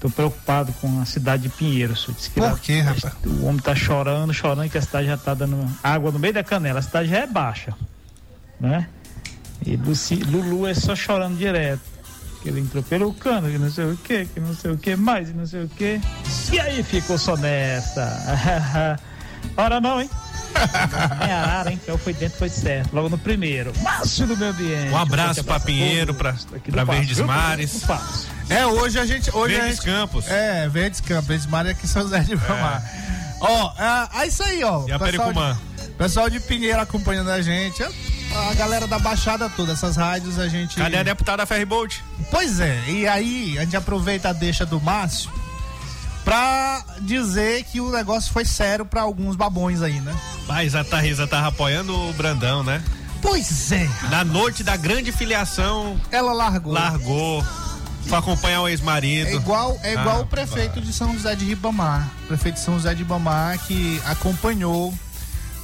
[0.00, 2.06] tô preocupado com a cidade de Pinheiros.
[2.16, 3.12] Diz que Por lá- quê, rapaz?
[3.26, 6.42] O homem tá chorando, chorando que a cidade já tá dando água no meio da
[6.44, 6.78] canela.
[6.78, 7.74] A cidade já é baixa,
[8.60, 8.88] né?
[9.66, 11.80] E Luci, Lulu é só chorando direto.
[12.42, 14.94] Que ele entrou pelo cano, que não sei o que, que não sei o que
[14.96, 15.98] mais, e não sei o que.
[16.52, 18.98] E aí ficou só nessa.
[19.56, 20.10] Ora não, hein?
[21.20, 21.80] Nem arara, hein?
[21.82, 22.92] Então foi dentro, foi certo.
[22.94, 23.72] Logo no primeiro.
[23.82, 24.90] Márcio do meio ambiente.
[24.90, 27.26] Um abraço Forte pra a Pinheiro, aqui Passo, Verdes viu?
[27.26, 27.84] Mares.
[27.84, 28.26] Passo.
[28.48, 29.30] É, hoje a gente.
[29.34, 30.28] Hoje a Verdes gente, Campos.
[30.28, 32.82] É, Verdes Campos, Verdes Maria aqui em São José de Ribamar.
[33.40, 34.86] Ó, é, é isso aí, ó.
[34.86, 35.58] E a Pericumã?
[35.78, 37.82] de- Pessoal de Pinheiro acompanhando a gente.
[37.82, 37.90] A,
[38.50, 40.76] a galera da Baixada toda, essas rádios a gente.
[40.76, 41.98] Cadê a deputada Ferrybolt?
[42.30, 45.30] Pois é, e aí a gente aproveita a deixa do Márcio
[46.24, 50.14] pra dizer que o negócio foi sério pra alguns babões aí, né?
[50.48, 52.82] Mas a Tarrisa tava apoiando o Brandão, né?
[53.20, 56.72] Pois é, Na noite da grande filiação, ela largou.
[56.72, 57.44] largou.
[58.06, 59.30] Foi acompanhar o É ex-marido.
[59.30, 62.06] igual, é igual Ah, o prefeito de São José de Ribamar.
[62.28, 64.92] Prefeito de São José de Ribamar que acompanhou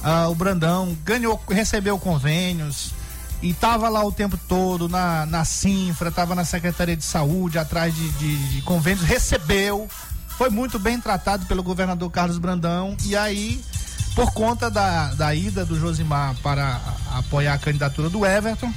[0.03, 2.89] ah, o Brandão, ganhou, recebeu convênios
[3.43, 7.93] e tava lá o tempo todo na, na Sinfra, tava na Secretaria de Saúde, atrás
[7.93, 9.87] de, de- de convênios, recebeu,
[10.41, 13.61] foi muito bem tratado pelo governador Carlos Brandão e aí,
[14.15, 18.73] por conta da, da ida do Josimar para apoiar a candidatura do Everton,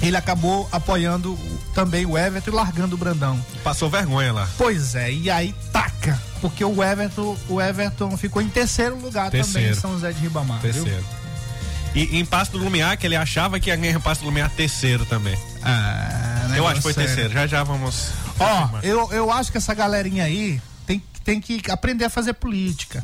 [0.00, 1.36] ele acabou apoiando
[1.74, 3.44] também o Everton e largando o Brandão.
[3.64, 4.48] Passou vergonha lá.
[4.56, 9.42] Pois é, e aí taca, porque o Everton, o Everton ficou em terceiro lugar também
[9.42, 9.76] Terceiro.
[9.76, 10.60] em São José de Ribamar.
[10.60, 10.72] viu?
[10.72, 11.04] Terceiro.
[11.92, 14.48] E em Passo do Lumiar, que ele achava que ia ganhar em Passo do Lumiar
[14.50, 15.36] terceiro também.
[15.60, 17.08] Ah, Eu acho que foi sério.
[17.08, 17.34] terceiro.
[17.34, 18.10] Já já vamos.
[18.38, 20.60] Ó, eu, eu acho que essa galerinha aí
[21.40, 23.02] tem, que aprender a fazer política.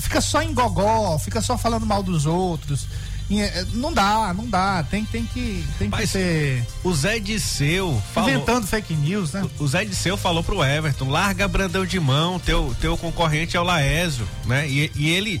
[0.00, 2.86] Fica só em gogó, fica só falando mal dos outros.
[3.30, 4.82] Eh, Não dá, não dá.
[4.90, 8.28] Tem, tem que, tem que Mas ser O Zé Disseu falou.
[8.28, 9.42] inventando fake news, né?
[9.58, 13.64] O Zé Disseu falou pro Everton, larga Brandão de mão, teu, teu concorrente é o
[13.64, 14.68] Laésio, né?
[14.68, 15.40] E, e ele,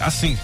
[0.00, 0.38] assim,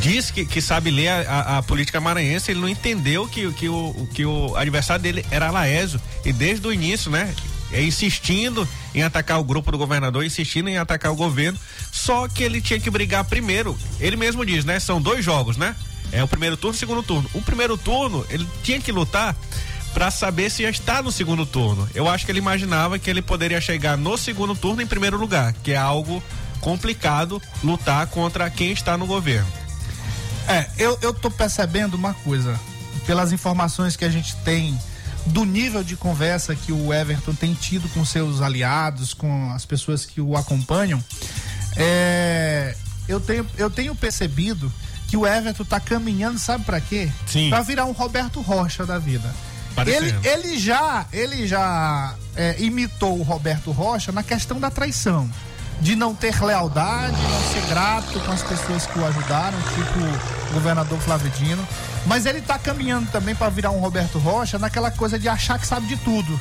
[0.00, 3.68] diz que, que sabe ler a, a- a política maranhense, ele não entendeu que, que,
[3.68, 6.00] o, que o adversário dele era Laésio.
[6.24, 7.32] E desde o início, né?
[7.72, 11.58] é, Insistindo em atacar o grupo do governador, insistindo em atacar o governo.
[11.90, 13.76] Só que ele tinha que brigar primeiro.
[13.98, 14.78] Ele mesmo diz, né?
[14.78, 15.74] São dois jogos, né?
[16.12, 17.28] É o primeiro turno e o segundo turno.
[17.34, 19.34] O primeiro turno, ele tinha que lutar
[19.92, 21.88] para saber se ia estar no segundo turno.
[21.94, 25.52] Eu acho que ele imaginava que ele poderia chegar no segundo turno em primeiro lugar,
[25.62, 26.22] que é algo
[26.60, 29.46] complicado lutar contra quem está no governo.
[30.48, 32.58] É, eu, eu tô percebendo uma coisa,
[33.06, 34.78] pelas informações que a gente tem
[35.26, 40.04] do nível de conversa que o Everton tem tido com seus aliados, com as pessoas
[40.04, 41.02] que o acompanham,
[41.76, 42.76] é,
[43.08, 44.72] eu, tenho, eu tenho percebido
[45.08, 47.10] que o Everton tá caminhando, sabe para quê?
[47.26, 47.50] Sim.
[47.50, 49.34] Pra virar um Roberto Rocha da vida.
[49.86, 55.28] Ele, ele já, ele já é, imitou o Roberto Rocha na questão da traição.
[55.80, 59.98] De não ter lealdade, não ser grato com as pessoas que o ajudaram, tipo
[60.50, 61.66] o governador Flávio Dino.
[62.06, 65.66] Mas ele tá caminhando também para virar um Roberto Rocha naquela coisa de achar que
[65.66, 66.40] sabe de tudo.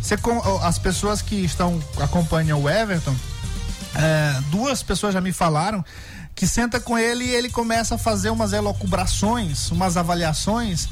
[0.00, 0.16] Você,
[0.62, 3.14] as pessoas que estão acompanham o Everton,
[3.94, 5.84] é, duas pessoas já me falaram
[6.34, 10.88] que senta com ele e ele começa a fazer umas elocubrações, umas avaliações,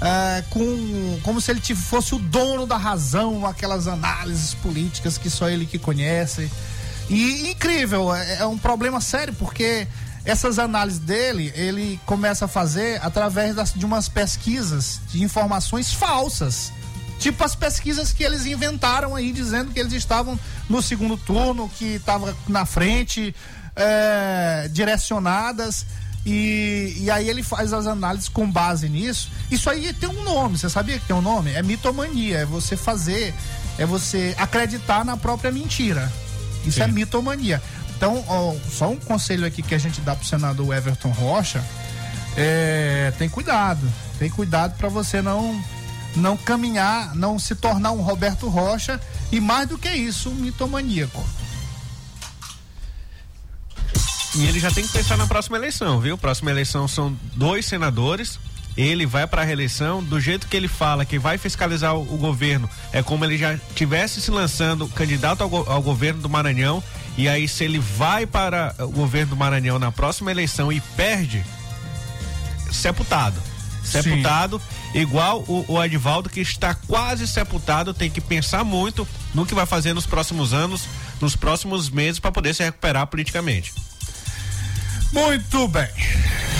[0.00, 5.48] é, com como se ele fosse o dono da razão, aquelas análises políticas que só
[5.48, 6.50] ele que conhece.
[7.10, 9.86] E incrível, é, é um problema sério porque
[10.24, 16.72] essas análises dele ele começa a fazer através das- de umas pesquisas de informações falsas.
[17.18, 21.96] Tipo as pesquisas que eles inventaram aí, dizendo que eles estavam no segundo turno, que
[21.96, 23.34] estava na frente,
[23.74, 25.84] é, direcionadas.
[26.24, 29.30] E, e aí ele faz as análises com base nisso.
[29.50, 31.50] Isso aí tem um nome, você sabia que tem um nome?
[31.52, 33.34] É mitomania, é você fazer,
[33.78, 36.10] é você acreditar na própria mentira.
[36.64, 36.82] Isso Sim.
[36.82, 37.62] é mitomania.
[37.96, 41.62] Então, ó, só um conselho aqui que a gente dá pro senador Everton Rocha,
[42.36, 43.86] é, tem cuidado,
[44.18, 45.62] tem cuidado para você não
[46.16, 51.24] não caminhar, não se tornar um Roberto Rocha e mais do que isso, um mitomaníaco.
[54.34, 56.16] E ele já tem que pensar na próxima eleição, viu?
[56.16, 58.38] Próxima eleição são dois senadores.
[58.80, 62.16] Ele vai para a reeleição do jeito que ele fala que vai fiscalizar o, o
[62.16, 62.68] governo.
[62.92, 66.82] É como ele já tivesse se lançando candidato ao, ao governo do Maranhão.
[67.18, 71.44] E aí, se ele vai para o governo do Maranhão na próxima eleição e perde,
[72.72, 73.38] sepultado.
[73.84, 74.62] Sepultado.
[74.94, 79.66] igual o, o Edvaldo, que está quase sepultado, tem que pensar muito no que vai
[79.66, 80.84] fazer nos próximos anos,
[81.20, 83.74] nos próximos meses, para poder se recuperar politicamente.
[85.12, 85.88] Muito bem.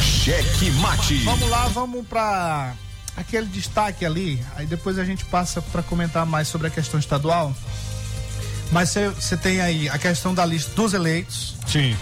[0.01, 1.19] Cheque mate.
[1.25, 2.75] Vamos lá, vamos para
[3.17, 4.43] aquele destaque ali.
[4.57, 7.55] Aí depois a gente passa para comentar mais sobre a questão estadual.
[8.73, 11.57] Mas você tem aí a questão da lista dos eleitos.
[11.67, 11.97] Sim.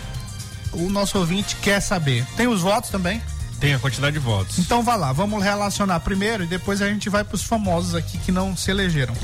[0.73, 2.27] O nosso ouvinte quer saber.
[2.37, 3.23] Tem os votos também?
[3.61, 4.59] Tem a quantidade de votos.
[4.59, 8.31] Então vá lá, vamos relacionar primeiro e depois a gente vai pros famosos aqui que
[8.31, 9.15] não se elegeram.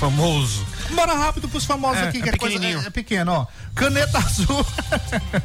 [0.00, 0.64] Famoso.
[0.94, 2.82] Bora rápido pros famosos É, aqui, é que é coisa pequenininho.
[2.82, 3.46] é, é pequeno, ó.
[3.74, 4.66] Caneta azul.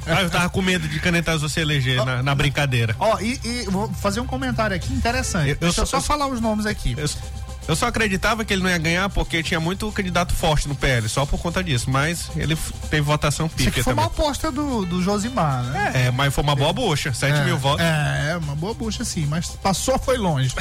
[0.08, 2.96] Ah, eu tava com medo de caneta azul se eleger na, na brincadeira.
[2.98, 5.50] ó, e, e vou fazer um comentário aqui interessante.
[5.50, 6.96] Eu- eu Deixa eu só- só falar os nomes aqui.
[6.98, 7.10] Eu,
[7.68, 11.08] eu só acreditava que ele não ia ganhar porque tinha muito candidato forte no PL,
[11.10, 11.90] só por conta disso.
[11.90, 12.56] Mas ele
[12.90, 14.20] teve votação Isso aqui pífia foi uma também.
[14.20, 15.92] aposta do, do Josimar, né?
[16.08, 17.84] É, mas foi uma boa bucha, 7 mil votos.
[17.86, 20.54] É, uma boa bucha sim, mas passou, foi longe.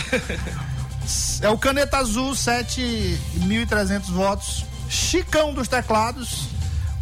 [1.42, 4.64] é o Caneta Azul, 7.300 votos.
[4.88, 6.48] Chicão dos Teclados,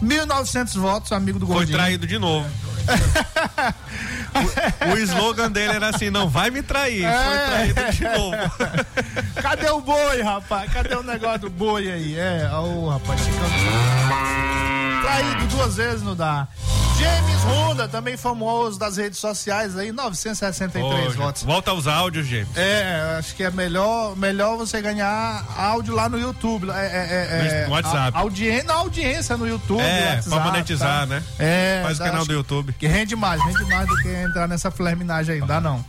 [0.03, 1.77] 1.900 votos, amigo do Foi Gordinho.
[1.79, 2.49] traído de novo.
[4.91, 7.05] o, o slogan dele era assim: não vai me trair.
[7.05, 7.13] É.
[7.13, 8.37] Foi traído de novo.
[9.41, 10.71] Cadê o boi, rapaz?
[10.73, 12.17] Cadê o negócio do boi aí?
[12.19, 13.49] É, ô, rapaz, Chicão.
[15.03, 16.47] Traído duas vezes não dá.
[16.99, 21.43] James Honda, também famoso das redes sociais aí, 963 Ô, gente, votos.
[21.43, 22.49] Volta aos áudios, gente.
[22.57, 26.71] É, acho que é melhor, melhor você ganhar áudio lá no YouTube.
[26.71, 28.17] É, é, é, No WhatsApp.
[28.17, 28.21] a-
[28.75, 29.81] Audiência, no YouTube.
[29.83, 31.07] É, WhatsApp, pra monetizar, tá?
[31.07, 31.23] né?
[31.41, 31.81] É.
[31.83, 32.73] Faz o canal do YouTube.
[32.79, 35.85] Que rende mais, rende mais do que entrar nessa flerminagem aí, não dá não.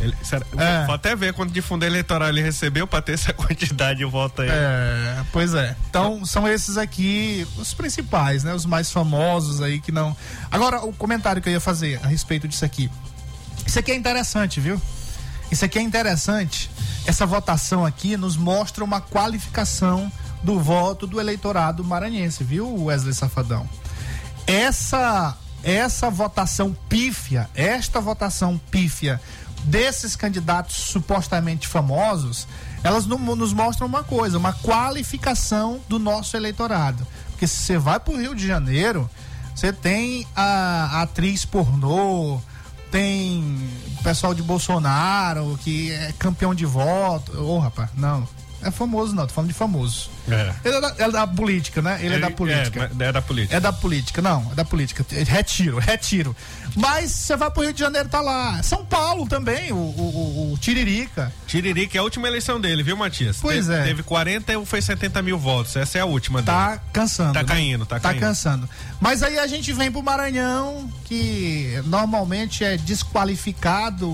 [0.00, 0.86] Ele, será- É.
[0.86, 4.42] Vou até ver quanto de fundo eleitoral ele recebeu pra ter essa quantidade de voto
[4.42, 4.48] aí.
[4.50, 5.74] É, pois é.
[5.90, 8.54] Então são esses aqui os principais, né?
[8.54, 10.16] Os mais famosos aí que não.
[10.50, 12.88] Agora, o comentário que eu ia fazer a respeito disso aqui.
[13.66, 14.80] Isso aqui é interessante, viu?
[15.50, 16.70] Isso aqui é interessante.
[17.06, 23.68] Essa votação aqui nos mostra uma qualificação do voto do eleitorado maranhense, viu, Wesley Safadão?
[24.46, 29.20] Essa essa votação pífia, esta votação pífia
[29.64, 32.46] desses candidatos supostamente famosos,
[32.82, 37.06] elas no- nos mostram uma coisa, uma qualificação do nosso eleitorado.
[37.30, 39.08] Porque se você vai para o Rio de Janeiro,
[39.54, 42.40] você tem a, atriz pornô,
[42.90, 43.68] tem
[44.02, 47.32] pessoal de Bolsonaro, que é campeão de voto.
[47.40, 48.26] Ô, rapaz, não.
[48.62, 50.10] É famoso, não, tô falando de famoso.
[50.28, 50.52] É.
[50.64, 51.98] Ele é da, é da política, né?
[52.02, 52.90] Ele, é da política.
[53.00, 53.56] É, é da política.
[53.56, 55.06] É da política, não, é da política.
[55.26, 56.34] Retiro, retiro.
[56.76, 58.62] Mas você vai pro Rio de Janeiro, tá lá.
[58.62, 61.32] São Paulo também, o, o, o- Tiririca.
[61.46, 63.38] Tiririca é a última eleição dele, viu, Matias?
[63.40, 63.84] Pois Teve- é.
[63.84, 65.76] Teve 40 ou foi 70 mil votos.
[65.76, 66.56] Essa é a última dele.
[66.56, 67.32] Tá cansando.
[67.34, 67.48] Tá né?
[67.48, 68.20] caindo, tá caindo.
[68.20, 68.68] cansando.
[69.00, 74.10] Mas aí a gente vem pro Maranhão, que normalmente é desqualificado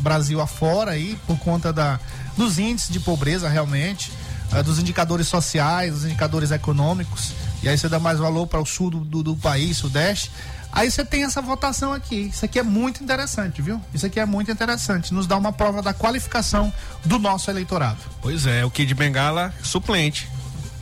[0.00, 2.00] Brasil afora aí, por conta da,
[2.36, 4.12] dos índices de pobreza realmente,
[4.52, 7.32] eh, dos indicadores sociais, dos indicadores econômicos.
[7.62, 10.30] E aí você dá mais valor para o sul do, do, do país, sudeste.
[10.72, 12.30] Aí você tem essa votação aqui.
[12.32, 13.80] Isso aqui é muito interessante, viu?
[13.92, 15.12] Isso aqui é muito interessante.
[15.12, 16.72] Nos dá uma prova da qualificação
[17.04, 17.98] do nosso eleitorado.
[18.22, 20.28] Pois é, o Kid Bengala suplente.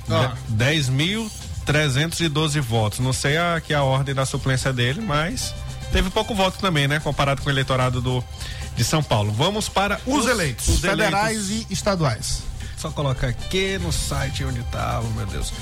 [0.09, 0.35] Ah.
[0.51, 0.77] Né?
[0.77, 2.99] 10.312 votos.
[2.99, 5.55] Não sei aqui a ordem da suplência dele, mas
[5.93, 7.01] teve pouco voto também, né?
[7.01, 8.23] Comparado com o eleitorado do,
[8.77, 9.33] de São Paulo.
[9.33, 11.71] Vamos para Os, eleitos, os federais eleitos.
[11.71, 12.43] e estaduais.
[12.77, 15.53] Só colocar aqui no site onde estava, meu Deus.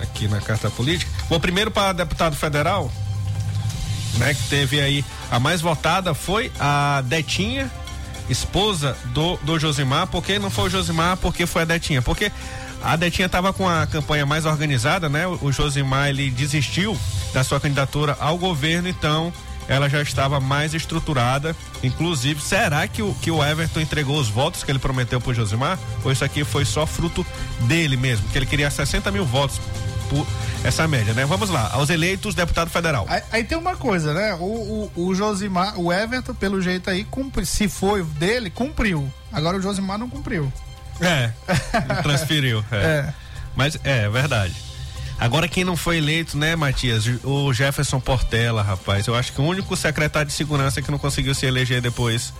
[0.00, 1.10] Aqui na carta política.
[1.28, 2.90] Vou primeiro para deputado federal,
[4.14, 4.34] né?
[4.34, 7.70] Que teve aí a mais votada foi a Detinha,
[8.28, 10.06] esposa do, do Josimar.
[10.06, 11.16] Por que não foi o Josimar?
[11.18, 12.00] Porque foi a Detinha.
[12.02, 12.32] Porque
[12.82, 15.26] a Detinha estava com a campanha mais organizada, né?
[15.26, 16.98] O, o Josimar ele desistiu
[17.32, 19.32] da sua candidatura ao governo, então
[19.68, 21.56] ela já estava mais estruturada.
[21.82, 25.78] Inclusive, será que o, que o Everton entregou os votos que ele prometeu pro Josimar?
[26.04, 27.24] Ou isso aqui foi só fruto
[27.60, 28.28] dele mesmo?
[28.28, 29.60] Que ele queria 60 mil votos
[30.10, 30.26] por
[30.64, 31.24] essa média, né?
[31.24, 33.06] Vamos lá, aos eleitos deputado federal.
[33.08, 34.34] Aí, aí tem uma coisa, né?
[34.34, 39.10] O, o, o Josimar, o Everton, pelo jeito aí, cumpri, se foi dele, cumpriu.
[39.32, 40.52] Agora o Josimar não cumpriu.
[41.02, 41.30] É,
[42.02, 42.64] transferiu.
[42.70, 42.76] É.
[42.76, 43.14] É.
[43.54, 44.54] Mas é verdade.
[45.18, 47.04] Agora quem não foi eleito, né, Matias?
[47.22, 49.06] O Jefferson Portela, rapaz.
[49.06, 52.32] Eu acho que o único secretário de segurança que não conseguiu se eleger depois,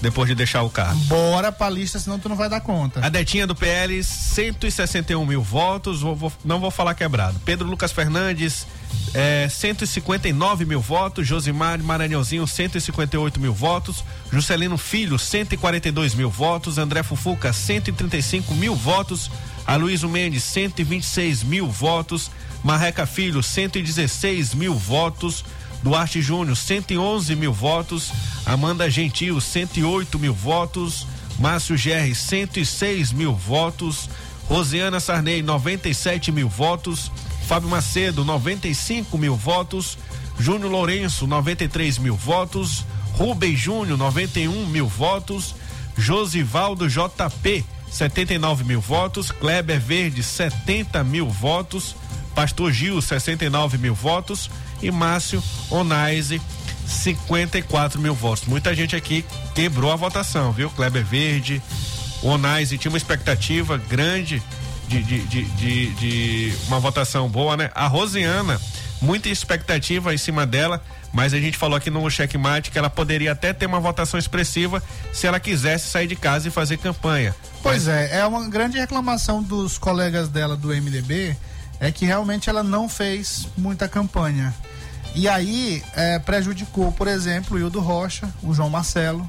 [0.00, 0.98] depois de deixar o cargo.
[1.04, 3.04] Bora pra lista, senão tu não vai dar conta.
[3.04, 6.00] A Detinha do PL, 161 mil votos.
[6.02, 7.40] Vou- vou- não vou falar quebrado.
[7.44, 8.66] Pedro Lucas Fernandes,
[9.14, 11.26] é, 159 mil votos.
[11.26, 14.04] Josimar Maranhãozinho, 158 mil votos.
[14.30, 16.78] Juscelino Filho, 142 mil votos.
[16.78, 19.30] André Fufuca, 135 mil votos.
[19.66, 22.30] Aloysio Mendes, 126 mil votos.
[22.62, 25.44] Marreca Filho, 116 mil votos.
[25.82, 28.12] Duarte Júnior, 111 mil votos.
[28.44, 31.06] Amanda Gentil, 108 mil votos.
[31.38, 34.08] Márcio GR, 106 mil votos.
[34.48, 37.10] Rosiana Sarney, 97 mil votos.
[37.46, 39.98] Fábio Macedo, 95 mil votos.
[40.38, 42.84] Júnior Lourenço, 93 mil votos.
[43.14, 45.54] Rubem Júnior, 91 mil votos.
[45.96, 49.30] Josivaldo JP, 79 mil votos.
[49.30, 51.96] Kleber Verde, 70 mil votos.
[52.34, 54.50] Pastor Gil, 69 mil votos.
[54.82, 56.40] E Márcio Onaise,
[56.86, 58.44] 54 mil votos.
[58.46, 59.24] Muita gente aqui
[59.54, 60.70] quebrou a votação, viu?
[60.70, 61.62] Kleber Verde,
[62.22, 64.42] Onaise tinha uma expectativa grande
[64.88, 67.70] de, de, de, de, de uma votação boa, né?
[67.74, 68.60] A Rosiana,
[69.00, 73.32] muita expectativa em cima dela, mas a gente falou aqui no checkmate que ela poderia
[73.32, 77.34] até ter uma votação expressiva se ela quisesse sair de casa e fazer campanha.
[77.62, 81.36] Pois é, é uma grande reclamação dos colegas dela do MDB,
[81.80, 84.54] é que realmente ela não fez muita campanha.
[85.14, 89.26] E aí é, prejudicou, por exemplo, o Hildo Rocha, o João Marcelo,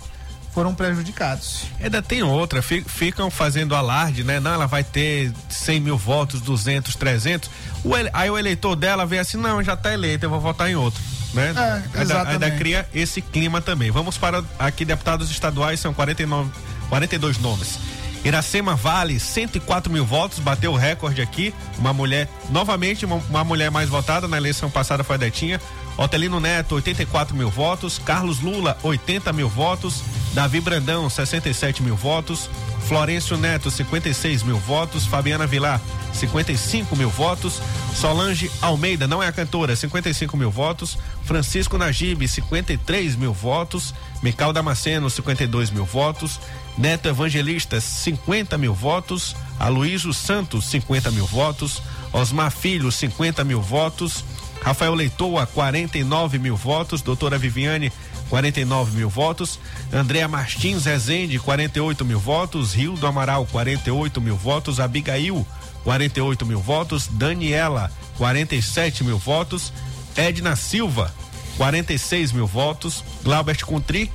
[0.53, 1.65] foram prejudicados.
[1.79, 4.39] Ainda tem outra, fi- ficam fazendo alarde, né?
[4.39, 7.49] Não, ela vai ter 100 mil votos, 200, 300.
[7.85, 10.75] O aí o eleitor dela vê assim: não, já está eleito, eu vou votar em
[10.75, 11.01] outro.
[11.33, 11.53] Né?
[11.55, 13.91] É, ainda, ainda cria esse clima também.
[13.91, 16.49] Vamos para aqui, deputados estaduais, são 49,
[16.89, 17.77] 42 nomes.
[18.23, 21.53] Iracema Vale, 104 mil votos, bateu o recorde aqui.
[21.77, 25.61] Uma mulher, novamente, uma, uma mulher mais votada na eleição passada foi a Detinha.
[25.97, 27.97] Otelino Neto, 84 mil votos.
[27.97, 30.03] Carlos Lula, 80 mil votos.
[30.33, 32.49] Davi Brandão, 67 mil votos.
[32.87, 35.05] Florencio Neto, 56 mil votos.
[35.05, 35.81] Fabiana Vilar,
[36.13, 37.59] 55 mil votos.
[37.95, 40.97] Solange Almeida, não é a cantora, 55 mil votos.
[41.23, 43.93] Francisco Najib, 53 mil votos.
[44.21, 46.39] Mical Damasceno, 52 mil votos.
[46.77, 49.35] Neto Evangelista, 50 mil votos.
[49.59, 51.81] Aloysio Santos, 50 mil votos.
[52.13, 54.23] Osmar Filho, 50 mil votos.
[54.61, 57.01] Rafael Leitoa, 49 mil votos.
[57.01, 57.91] Doutora Viviane,
[58.29, 59.59] 49 mil votos.
[59.91, 62.73] Andréa Martins Rezende, 48 mil votos.
[62.73, 64.79] Rio do Amaral, 48 mil votos.
[64.79, 65.45] Abigail,
[65.83, 67.07] 48 mil votos.
[67.07, 69.73] Daniela, 47 mil votos.
[70.15, 71.11] Edna Silva,
[71.57, 73.03] 46 mil votos.
[73.23, 74.11] Glaubert Contri,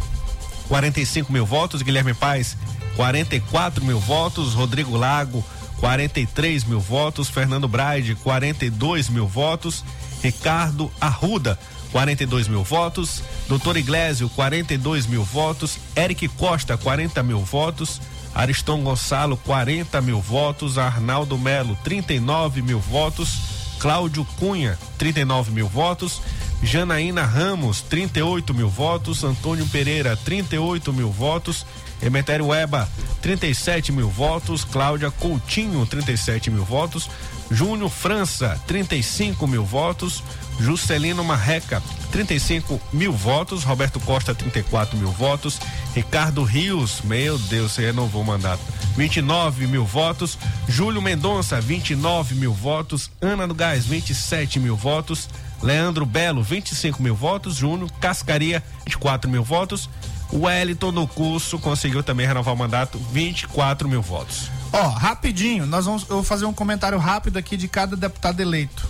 [0.73, 1.83] 45 mil votos.
[1.83, 2.57] Guilherme Paz,
[2.97, 4.55] 44 mil votos.
[4.55, 5.45] Rodrigo Lago,
[5.81, 7.29] 43 mil votos.
[7.29, 9.85] Fernando Braide, 42 mil votos.
[10.23, 11.59] Ricardo Arruda,
[11.93, 13.23] 42 mil votos.
[13.49, 15.77] Doutor Iglesio, 42 mil votos.
[15.95, 18.01] Eric Costa, 40 mil votos.
[18.35, 20.79] Ariston Gonçalo, 40 mil votos.
[20.79, 23.77] Arnaldo Melo, 39 mil votos.
[23.79, 26.23] Cláudio Cunha, 39 mil votos.
[26.63, 29.25] Janaína Ramos, 38 mil votos.
[29.25, 31.67] Antônio Pereira, 38 mil votos.
[32.01, 32.89] Emetério Eba,
[33.21, 34.65] 37 mil votos.
[34.65, 37.11] Cláudia Coutinho, 37 mil votos.
[37.51, 40.23] Júnior França, 35 mil votos.
[40.61, 41.83] Juscelino Marreca,
[42.13, 43.65] 35 mil votos.
[43.65, 45.59] Roberto Costa, 34 mil votos.
[45.95, 48.63] Ricardo Rios, meu Deus, você renovou o mandato.
[48.97, 50.39] 29 mil votos.
[50.69, 53.11] Júlio Mendonça, 29 mil votos.
[53.21, 55.29] Ana do Gás, 27 mil votos.
[55.63, 57.57] Leandro Belo, 25 mil votos.
[57.57, 59.89] Júnior Cascaria, 24 mil votos.
[60.33, 64.51] Wellington no curso conseguiu também renovar o mandato, 24 mil votos.
[64.73, 68.89] Ó, rapidinho, nós vamos, eu vou fazer um comentário rápido aqui de cada deputado eleito.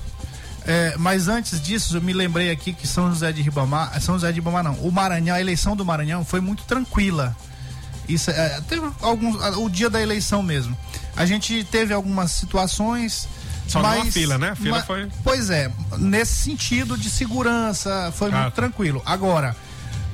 [0.64, 4.28] É, mas antes disso, eu me lembrei aqui que São José de Ribamar, São José
[4.28, 7.36] de Ribamar não, o Maranhão, a eleição do Maranhão foi muito tranquila.
[8.08, 10.76] Isso, é, teve alguns, o dia da eleição mesmo.
[11.16, 13.28] A gente teve algumas situações.
[13.68, 14.50] Só mas, numa fila, né?
[14.50, 18.50] A fila ma- foi- Pois é, nesse sentido de segurança, foi Ah, muito tá.
[18.50, 19.02] tranquilo.
[19.06, 19.56] Agora,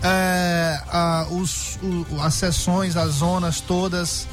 [0.03, 4.27] é, a- os, o- as sessões, as zonas todas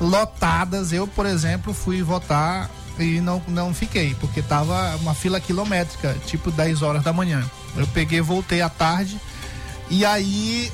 [0.00, 0.92] lotadas.
[0.92, 2.68] Eu, por exemplo, fui votar
[2.98, 7.44] e não, não fiquei, porque tava uma fila quilométrica, tipo 10 horas da manhã.
[7.76, 9.18] Eu peguei, voltei à tarde.
[9.90, 10.72] E aí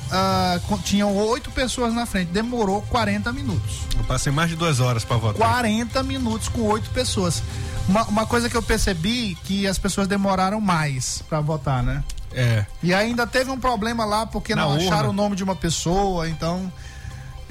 [0.67, 2.29] co- tinham oito pessoas na frente.
[2.31, 3.79] Demorou 40 minutos.
[3.97, 5.35] Eu passei mais de duas horas para votar.
[5.37, 7.43] 40 minutos com oito pessoas.
[7.89, 12.03] Uma, uma coisa que eu percebi que as pessoas demoraram mais para votar, né?
[12.31, 12.63] É.
[12.83, 14.83] E ainda teve um problema lá porque Na não urna.
[14.83, 16.71] acharam o nome de uma pessoa, então.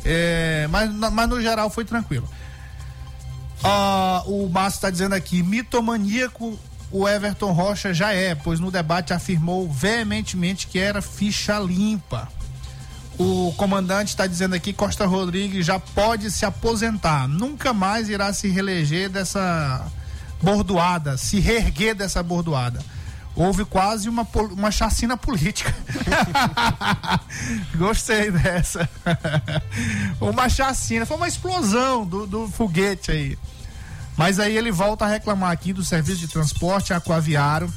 [0.04, 2.28] é, mas, mas no geral foi tranquilo.
[3.64, 6.56] Ah, o Márcio está dizendo aqui: mitomaníaco
[6.92, 12.28] o Everton Rocha já é, pois no debate afirmou veementemente que era ficha limpa.
[13.18, 18.46] O comandante está dizendo aqui: Costa Rodrigues já pode se aposentar, nunca mais irá se
[18.46, 19.84] reeleger dessa
[20.42, 22.80] bordoada, se reerguer dessa bordoada.
[23.34, 25.72] Houve quase uma, uma chacina política.
[27.76, 28.88] Gostei dessa.
[30.20, 33.38] uma chacina, foi uma explosão do, do foguete aí.
[34.16, 37.72] Mas aí ele volta a reclamar aqui do serviço de transporte aquaviário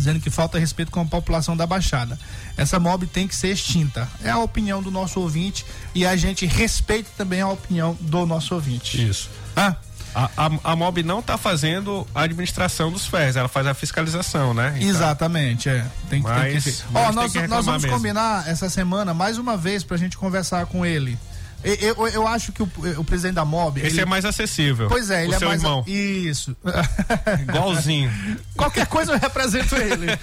[0.00, 2.18] dizendo que falta respeito com a população da Baixada.
[2.56, 4.08] Essa mob tem que ser extinta.
[4.24, 5.64] É a opinião do nosso ouvinte
[5.94, 9.06] e a gente respeita também a opinião do nosso ouvinte.
[9.06, 9.28] Isso.
[9.54, 9.76] Ah,
[10.14, 14.52] A, a, a MOB não está fazendo a administração dos FES, ela faz a fiscalização,
[14.52, 14.72] né?
[14.76, 15.86] Então, Exatamente, é.
[16.08, 17.96] Tem, que- tem que Mas- mas Ó, nós, que nós vamos mesmo.
[17.96, 21.16] combinar essa semana mais uma vez pra gente conversar com ele.
[21.62, 23.80] Eu, eu, eu acho que o, o presidente da MOB.
[23.80, 24.88] Esse ele- é mais acessível.
[24.88, 25.62] Pois é, ele o é seu mais.
[25.62, 25.84] irmão.
[25.86, 26.56] Isso.
[27.42, 28.10] Igualzinho.
[28.56, 30.06] Qualquer coisa eu represento ele.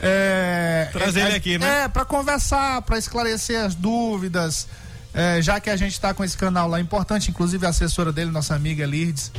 [0.00, 1.84] é, Traz ele aqui, né?
[1.84, 4.66] É, pra conversar, pra esclarecer as dúvidas.
[5.14, 8.30] É, já que a gente tá com esse canal lá importante, inclusive a assessora dele,
[8.30, 9.30] nossa amiga Lirdes.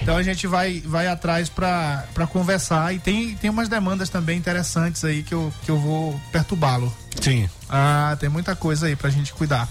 [0.00, 2.94] Então a gente vai, vai atrás pra conversar.
[2.94, 6.94] E tem, tem umas demandas também interessantes aí que eu, que eu vou perturbá-lo.
[7.20, 7.48] Sim.
[7.68, 9.68] Ah, tem muita coisa aí pra gente cuidar.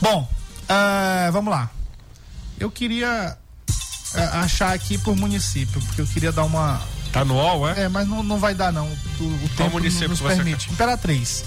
[0.00, 0.28] Bom,
[0.68, 1.70] ah, vamos lá.
[2.60, 3.36] Eu queria
[4.14, 6.80] ah, achar aqui por município, porque eu queria dar uma.
[7.12, 7.84] Tá no UOL, é?
[7.84, 8.86] É, mas não, não vai dar, não.
[8.86, 10.70] O, o tempo município nos permite.
[10.70, 11.44] Imperatriz.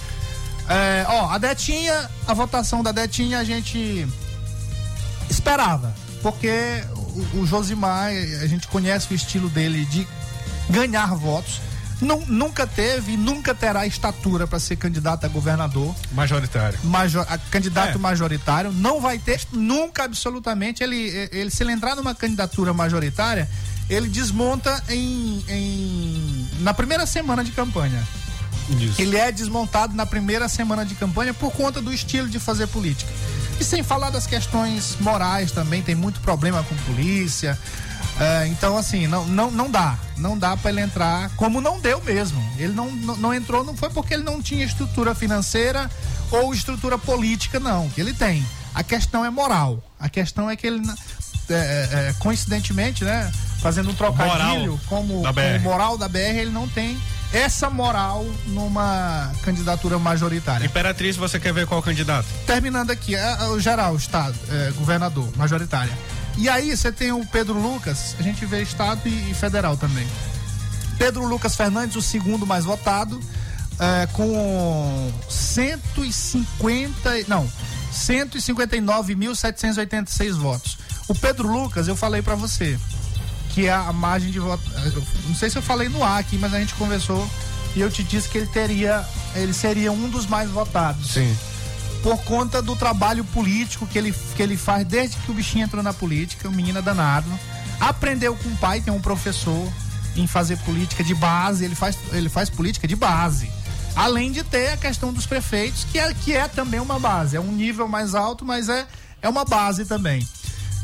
[0.71, 4.07] É, ó, a Detinha, a votação da Detinha a gente
[5.29, 6.83] esperava, porque
[7.33, 8.07] o, o Josimar,
[8.41, 10.07] a gente conhece o estilo dele de
[10.69, 11.59] ganhar votos.
[11.99, 16.79] Nu- nunca teve e nunca terá estatura para ser candidato a governador Majoritário.
[16.83, 17.99] major, a- candidato É.
[17.99, 20.81] majoritário, não vai ter nunca absolutamente.
[20.81, 23.47] Ele, ele se ele entrar numa candidatura majoritária,
[23.87, 28.01] ele desmonta em, em na primeira semana de campanha.
[28.79, 29.01] Isso.
[29.01, 33.11] Ele é desmontado na primeira semana de campanha por conta do estilo de fazer política.
[33.59, 37.57] E sem falar das questões morais também, tem muito problema com polícia.
[38.19, 39.97] É, então, assim, não, não, não dá.
[40.17, 42.41] Não dá para ele entrar, como não deu mesmo.
[42.57, 45.89] Ele não, não, não entrou, não foi porque ele não tinha estrutura financeira
[46.31, 47.89] ou estrutura política, não.
[47.89, 48.45] Que ele tem.
[48.73, 49.83] A questão é moral.
[49.99, 50.81] A questão é que ele,
[51.49, 56.51] é, é, é, coincidentemente, né, fazendo um trocadilho, Moral como, como moral da BR, ele
[56.51, 56.97] não tem
[57.33, 60.65] essa moral numa candidatura majoritária.
[60.65, 62.27] Imperatriz, você quer ver qual candidato?
[62.45, 65.97] Terminando aqui, é, é o geral, estado, é, governador, majoritária.
[66.37, 70.05] E aí você tem o Pedro Lucas, a gente vê estado e, e federal também.
[70.97, 73.17] Pedro Lucas Fernandes, o segundo mais votado,
[73.79, 77.49] é, com 150, não,
[77.91, 80.77] 159.786 votos.
[81.07, 82.77] O Pedro Lucas, eu falei pra você,
[83.53, 84.63] que é a margem de voto.
[85.27, 87.29] Não sei se eu falei no ar aqui, mas a gente conversou
[87.75, 91.37] e eu te disse que ele teria, ele seria um dos mais votados Sim.
[92.03, 95.81] por conta do trabalho político que ele, que ele faz desde que o bichinho entrou
[95.83, 97.27] na política, um menino é danado.
[97.79, 99.71] Aprendeu com o pai, que é um professor,
[100.15, 103.49] em fazer política de base, ele faz, ele faz política de base.
[103.95, 107.35] Além de ter a questão dos prefeitos, que é, que é também uma base.
[107.35, 108.85] É um nível mais alto, mas é,
[109.21, 110.25] é uma base também.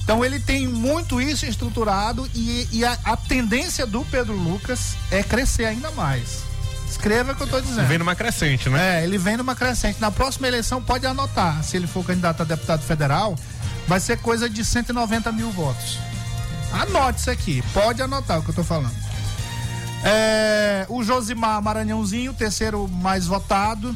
[0.07, 5.21] Então ele tem muito isso estruturado e, e a, a tendência do Pedro Lucas é
[5.21, 6.43] crescer ainda mais.
[6.89, 7.85] Escreva o que eu estou dizendo.
[7.89, 9.01] Vem numa crescente, né?
[9.01, 9.99] É, ele vem numa crescente.
[9.99, 13.35] Na próxima eleição, pode anotar, se ele for candidato a deputado federal,
[13.85, 15.97] vai ser coisa de 190 mil votos.
[16.71, 18.95] Anote isso aqui, pode anotar o que eu tô falando.
[20.05, 23.93] É, o Josimar Maranhãozinho, terceiro mais votado.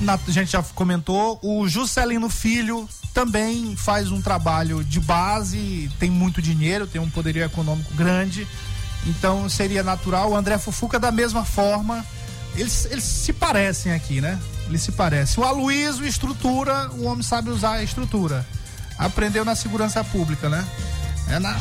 [0.00, 1.38] Na- a gente já comentou.
[1.40, 7.42] O Juscelino Filho também faz um trabalho de base, tem muito dinheiro, tem um poderio
[7.42, 8.46] econômico grande.
[9.06, 10.32] Então seria natural.
[10.32, 12.04] O André Fufuca, da mesma forma.
[12.54, 14.38] Eles, eles se parecem aqui, né?
[14.66, 15.42] Eles se parecem.
[15.42, 18.46] O Aloysio, estrutura, o homem sabe usar a estrutura.
[18.98, 20.62] Aprendeu na segurança pública, né?
[21.30, 21.58] É na.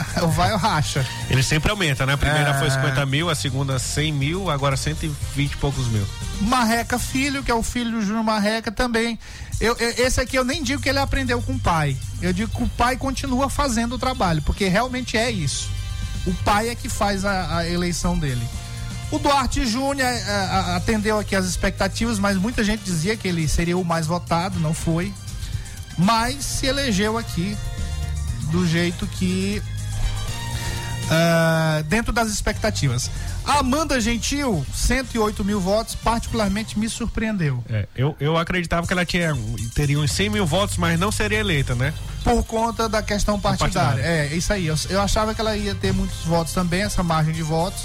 [0.22, 1.06] o vai ou racha.
[1.30, 2.14] Ele sempre aumenta, né?
[2.14, 2.54] A primeira É.
[2.58, 6.06] foi 50 mil, a segunda 100 mil, agora 120 e poucos mil.
[6.40, 9.18] Marreca Filho, que é o filho do Júnior Marreca também.
[9.60, 11.96] Eu, eu- esse aqui eu nem digo que ele aprendeu com o pai.
[12.20, 15.70] Eu digo que o pai continua fazendo o trabalho, porque realmente é isso.
[16.26, 18.42] O pai é que faz a, a eleição dele.
[19.10, 23.46] O Duarte Júnior eh, a- atendeu aqui as expectativas, mas muita gente dizia que ele
[23.46, 25.12] seria o mais votado, não foi.
[25.96, 27.56] Mas se elegeu aqui
[28.50, 29.62] do jeito que
[31.10, 33.10] ah, dentro das expectativas.
[33.44, 37.62] Amanda Gentil, 108 mil votos, particularmente me surpreendeu.
[37.68, 39.36] É, eu, eu acreditava que ela tinha,
[39.74, 41.92] teria uns 100 mil votos, mas não seria eleita, né?
[42.22, 44.02] Por conta da questão partidária.
[44.02, 44.32] partidária.
[44.32, 44.66] É, isso aí.
[44.66, 47.82] Eu, eu achava que ela ia ter muitos votos também, essa margem de votos.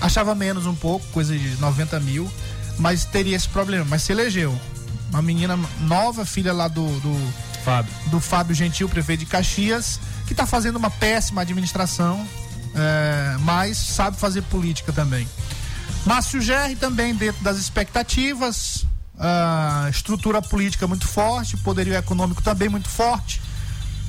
[0.00, 2.30] Achava menos um pouco, coisa de 90 mil.
[2.78, 3.84] Mas teria esse problema.
[3.88, 4.58] Mas se elegeu.
[5.10, 7.32] Uma menina nova, filha lá do, do,
[7.64, 7.92] Fábio.
[8.06, 12.26] do Fábio Gentil, prefeito de Caxias, que está fazendo uma péssima administração,
[12.78, 15.28] é, mas sabe fazer política também.
[16.06, 18.86] Márcio Gerri também dentro das expectativas,
[19.18, 23.42] ah, estrutura política muito forte, poderio econômico também muito forte.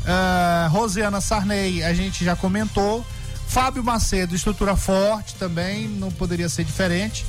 [0.06, 3.06] Ah, Rosiana Sarney, a gente já comentou.
[3.48, 7.26] Fábio Macedo, estrutura forte também, não poderia ser diferente.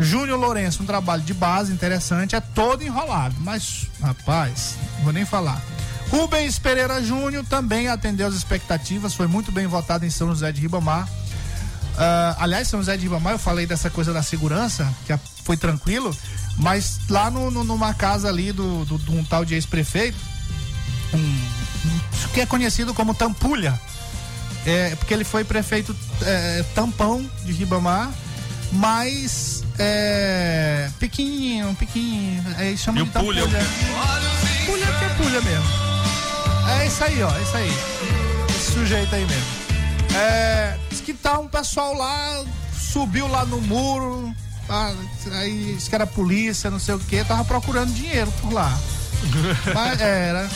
[0.00, 5.24] Júnior Lourenço, um trabalho de base interessante, é todo enrolado, mas, rapaz, não vou nem
[5.24, 5.62] falar.
[6.10, 10.60] Rubens Pereira Júnior também atendeu as expectativas, foi muito bem votado em São José de
[10.60, 11.08] Ribamar.
[11.96, 16.14] Ah, aliás, São José de Ribamar, eu falei dessa coisa da segurança, que foi tranquilo,
[16.56, 20.18] mas lá no, no- numa casa ali do, do- de um tal de ex-prefeito,
[21.14, 22.00] um, um-
[22.34, 23.78] que é conhecido como Tampulha,
[24.66, 28.10] é, porque ele foi prefeito é, tampão de Ribamar,
[28.72, 33.42] mas é, pequenininho, pequenininho, aí chama E de o Pulha?
[33.42, 33.66] Tampulha.
[34.66, 35.79] Pulha que é Pulha mesmo.
[36.78, 37.72] É isso aí, ó, é isso aí.
[38.48, 39.60] Esse sujeito aí mesmo.
[40.14, 44.34] É, diz que tá um pessoal lá, subiu lá no muro,
[44.68, 44.92] ah,
[45.32, 48.76] aí disse que era polícia, não sei o que, tava procurando dinheiro por lá.
[49.74, 50.48] Mas era.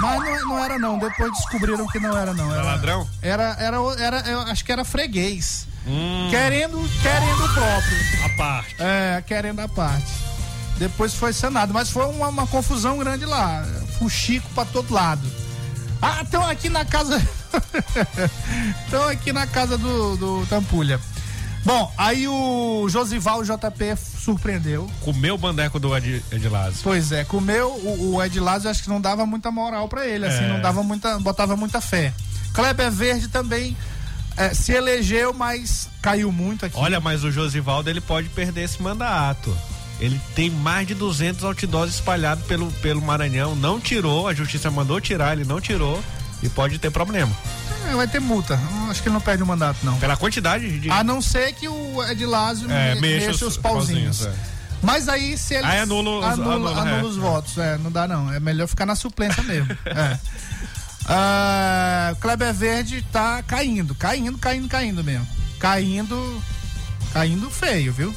[0.00, 2.52] Mas não, não era não, depois descobriram que não era não.
[2.52, 3.08] Era ladrão?
[3.22, 5.66] Era, era, era, eu acho que era freguês.
[6.30, 8.24] Querendo, querendo o próprio.
[8.24, 8.76] A parte.
[8.78, 10.10] É, querendo a parte.
[10.78, 13.64] Depois foi sanado, mas foi uma, uma confusão grande lá.
[14.04, 15.26] Fuxico pra todo lado.
[16.02, 17.16] Ah, estão aqui na casa.
[18.84, 21.00] Estão aqui na casa do, do Tampulha.
[21.64, 24.90] Bom, aí o Josival JP surpreendeu.
[25.00, 26.80] Comeu o bandeco do Ed, Edilásio.
[26.82, 30.26] Pois é, comeu o, o Ed Lázio, acho que não dava muita moral pra ele,
[30.26, 30.48] assim, É.
[30.48, 32.12] não dava muita, botava muita fé.
[32.52, 33.74] Kleber Verde também
[34.36, 36.76] eh, se elegeu, mas caiu muito aqui.
[36.78, 39.56] Olha, mas o Josivaldo ele pode perder esse mandato.
[40.00, 43.54] Ele tem mais de 200 outdoors espalhados pelo, pelo Maranhão.
[43.54, 46.02] Não tirou, a justiça mandou tirar, ele não tirou.
[46.42, 47.32] E pode ter problema.
[47.88, 48.58] É, vai ter multa.
[48.90, 49.98] Acho que ele não perde o mandato, não.
[49.98, 50.90] Pela quantidade de.
[50.90, 54.18] A não ser que o Edilásio É, me- mexa mexa, os os pauzinhos.
[54.18, 54.38] pauzinhos,
[54.82, 57.04] Mas aí se ele Aí anula os- anula, anula, anula é.
[57.04, 58.30] os votos, é, não dá não.
[58.32, 59.68] É melhor ficar na suplência mesmo.
[59.86, 60.18] é.
[61.06, 65.26] Ah, Kleber Verde tá caindo, caindo, caindo, caindo mesmo.
[65.58, 66.42] Caindo,
[67.12, 68.14] caindo feio, viu?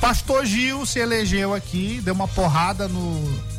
[0.00, 3.58] Pastor Gil se elegeu aqui, deu uma porrada no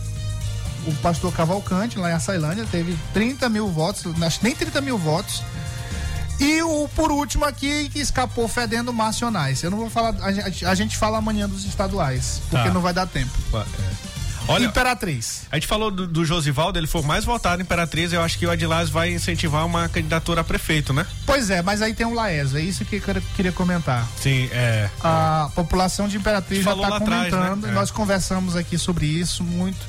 [0.87, 4.97] o pastor Cavalcante, lá em Açailândia, teve 30 mil votos, acho que nem 30 mil
[4.97, 5.43] votos.
[6.39, 9.61] E o por último aqui que escapou fedendo Marcionais.
[9.61, 12.73] Eu não vou falar, a gente, a gente fala amanhã dos estaduais, porque Tá.
[12.73, 13.31] não vai dar tempo.
[13.53, 14.18] É.
[14.49, 15.43] Olha, Imperatriz.
[15.51, 18.11] a gente falou do, do Josivaldo, ele foi o mais votado Imperatriz.
[18.11, 21.05] Eu acho que o Adilásio vai incentivar uma candidatura a prefeito, né?
[21.25, 23.01] Pois é, mas aí tem o Laes, é isso que eu
[23.35, 24.07] queria- comentar.
[24.21, 24.89] Sim, é.
[25.01, 27.69] A população de Imperatriz já está lá atrás, comentando, né?
[27.69, 27.73] É.
[27.73, 29.79] nós conversamos aqui sobre isso muito,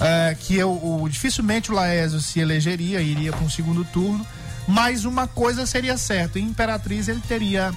[0.00, 4.26] é, que eu, o, dificilmente o Laésio se elegeria, iria para um segundo turno,
[4.66, 7.72] mas uma coisa seria certa, Imperatriz ele teria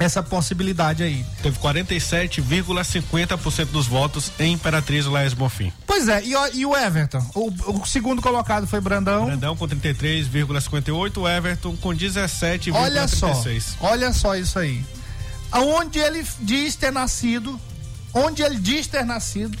[0.00, 1.24] essa possibilidade aí.
[1.42, 5.72] Teve 47,50% dos votos em Imperatriz Laes Bonfim.
[5.86, 7.24] Pois é, e, o- e o Everton?
[7.34, 7.50] O,
[7.82, 9.26] o segundo colocado foi Brandão.
[9.26, 12.74] Brandão com 33,58%, o Everton com 17,36%.
[12.74, 13.44] Olha só,
[13.80, 14.82] olha só isso aí.
[15.52, 17.60] Aonde ele diz ter nascido,
[18.14, 19.56] onde ele diz ter nascido,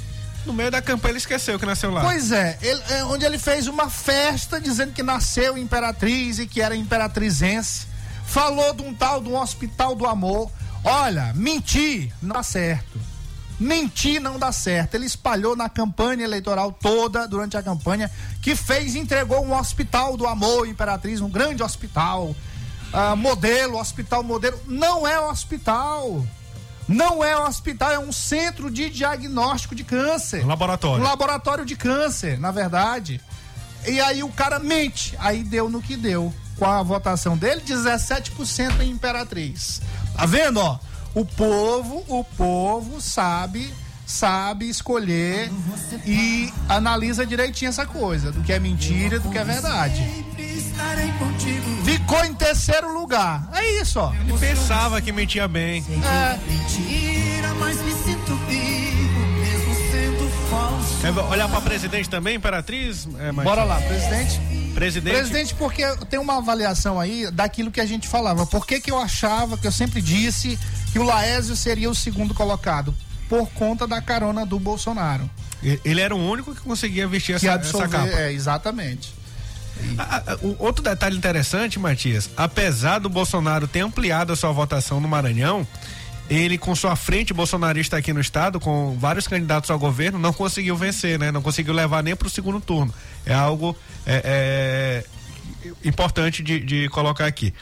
[0.46, 2.00] No meio da campanha ele esqueceu que nasceu lá.
[2.00, 6.62] Pois é, ele- é, onde ele fez uma festa dizendo que nasceu imperatriz e que
[6.62, 7.89] era imperatrizense.
[8.30, 10.48] Falou de um tal de um hospital do amor.
[10.84, 13.00] Olha, mentir não dá certo.
[13.58, 14.94] Mentir não dá certo.
[14.94, 18.08] Ele espalhou na campanha eleitoral toda, durante a campanha,
[18.40, 22.34] que fez entregou um hospital do amor, Imperatriz, um grande hospital.
[22.92, 24.60] ah, modelo, hospital modelo.
[24.64, 26.24] Não é hospital.
[26.86, 30.44] Não é hospital, é um centro de diagnóstico de câncer.
[30.44, 31.02] Um laboratório.
[31.02, 33.20] Um laboratório de câncer, na verdade.
[33.86, 35.16] E aí o cara mente.
[35.18, 36.32] Aí deu no que deu.
[36.60, 39.80] Com a votação dele, 17% em Imperatriz.
[40.14, 40.78] Tá vendo, ó?
[41.14, 43.72] O povo, o povo sabe,
[44.04, 45.50] sabe escolher
[46.04, 50.04] e analisa direitinho essa coisa, do que é mentira, do que é verdade.
[51.82, 53.48] Ficou em terceiro lugar.
[53.54, 54.12] É isso, ó.
[54.12, 55.82] Ele pensava que mentia bem.
[55.88, 60.98] É, Mentira, mas me sinto vivo, mesmo sendo falso.
[61.00, 63.08] Quer olhar pra presidente também, Imperatriz?
[63.18, 64.59] É, bora lá, presidente.
[64.74, 65.14] Presidente.
[65.16, 68.46] Presidente, porque tem uma avaliação aí daquilo que a gente falava.
[68.46, 70.58] Por que, que eu achava, que eu sempre disse,
[70.92, 72.94] que o Laésio seria o segundo colocado?
[73.28, 75.28] Por conta da carona do Bolsonaro.
[75.84, 78.10] Ele era o único que conseguia vestir Que essa, essa absorver.
[78.10, 78.20] capa.
[78.22, 79.12] É, exatamente.
[79.98, 85.08] Ah, o- Outro detalhe interessante, Matias, apesar do Bolsonaro ter ampliado a sua votação no
[85.08, 85.66] Maranhão,
[86.30, 90.76] ele com sua frente bolsonarista aqui no estado, com vários candidatos ao governo, não conseguiu
[90.76, 91.32] vencer, né?
[91.32, 92.94] Não conseguiu levar nem para o segundo turno.
[93.26, 93.76] É algo
[94.06, 95.04] é, é,
[95.84, 97.52] importante de, de colocar aqui.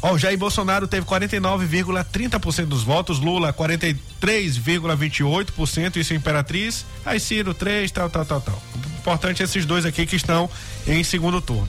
[0.00, 7.52] Ó, o Jair Bolsonaro teve 49,30% dos votos, Lula 43,28%, isso é Imperatriz, aí Ciro
[7.52, 8.62] 3, tal, tal, tal, tal.
[9.00, 10.48] Importante esses dois aqui que estão
[10.86, 11.68] em segundo turno.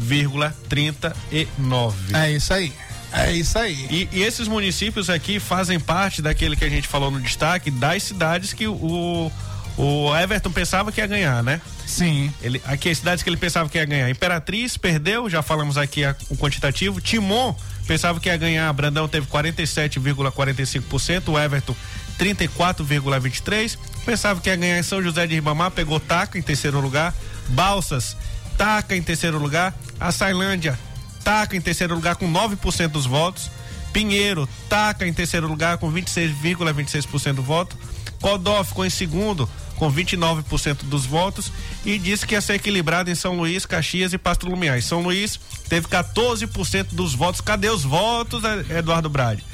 [0.00, 1.94] 19,39%.
[2.14, 2.72] É isso aí.
[3.12, 3.86] É isso aí.
[3.90, 8.02] E, e esses municípios aqui fazem parte daquele que a gente falou no destaque, das
[8.02, 9.30] cidades que o,
[9.78, 11.60] o Everton pensava que ia ganhar, né?
[11.86, 12.32] Sim.
[12.42, 14.10] Ele, aqui as cidades que ele pensava que ia ganhar.
[14.10, 17.00] Imperatriz perdeu, já falamos aqui a- o quantitativo.
[17.00, 17.54] Timon
[17.86, 21.76] pensava que ia ganhar, Brandão teve 47,45%, o Everton
[22.18, 23.78] 34,23%.
[24.04, 27.14] Pensava que ia ganhar em São José de Ribamar, pegou Taca em terceiro lugar.
[27.48, 28.16] Balsas,
[28.56, 29.74] Taca em terceiro lugar.
[29.98, 30.78] A Sailândia,
[31.22, 33.50] Taca em terceiro lugar com 9% dos votos.
[33.92, 37.76] Pinheiro, Taca em terceiro lugar com 26,26% do voto.
[38.20, 41.50] Codó ficou em segundo com 29% dos votos
[41.84, 44.80] e disse que ia ser equilibrado em São Luís, Caxias e Pasto Lumiar.
[44.82, 45.38] São Luís
[45.68, 47.40] teve 14% dos votos.
[47.40, 49.44] Cadê os votos, Eduardo Brade?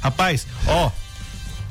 [0.00, 0.90] Rapaz, ó,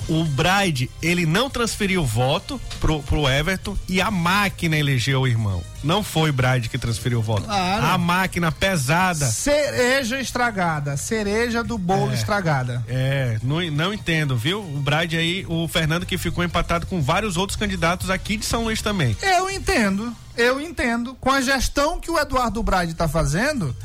[0.09, 5.27] o Bride, ele não transferiu o voto pro, pro Everton e a máquina elegeu o
[5.27, 5.61] irmão.
[5.83, 7.43] Não foi o Bride que transferiu o voto.
[7.43, 7.85] Claro.
[7.85, 9.25] A máquina pesada.
[9.27, 10.97] Cereja estragada.
[10.97, 12.15] Cereja do bolo É.
[12.15, 12.83] estragada.
[12.87, 14.59] É, não, não entendo, viu?
[14.61, 18.63] O Bride aí, o Fernando que ficou empatado com vários outros candidatos aqui de São
[18.63, 19.15] Luís também.
[19.21, 21.15] Eu entendo, eu entendo.
[21.19, 23.75] Com a gestão que o Eduardo Brade está fazendo,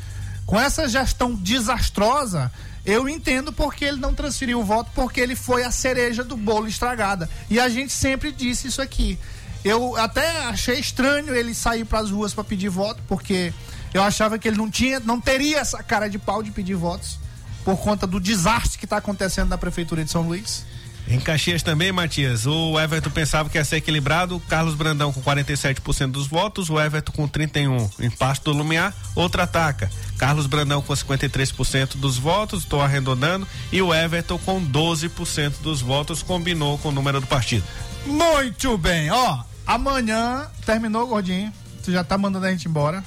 [0.45, 2.51] com essa gestão desastrosa,
[2.85, 6.67] eu entendo porque ele não transferiu o voto, porque ele foi a cereja do bolo
[6.67, 7.29] estragada.
[7.49, 9.17] E a gente sempre disse isso aqui.
[9.63, 13.53] Eu até achei estranho ele sair para as ruas para pedir voto, porque
[13.93, 17.17] eu achava que ele não tinha, não teria essa cara de pau de pedir votos
[17.63, 20.65] por conta do desastre que está acontecendo na prefeitura de São Luís.
[21.07, 26.11] Em Caxias também, Matias, o Everton pensava que ia ser equilibrado, Carlos Brandão com 47%
[26.11, 27.99] dos votos, o Everton com 31%.
[27.99, 29.91] Em Pasto do Lumiar, outra ataca.
[30.17, 36.23] Carlos Brandão com 53% dos votos, estou arredondando, e o Everton com 12% dos votos,
[36.23, 37.65] combinou com o número do partido.
[38.05, 39.43] Muito bem, ó.
[39.67, 41.51] Amanhã terminou, gordinho.
[41.83, 43.03] Tu já tá mandando a gente embora.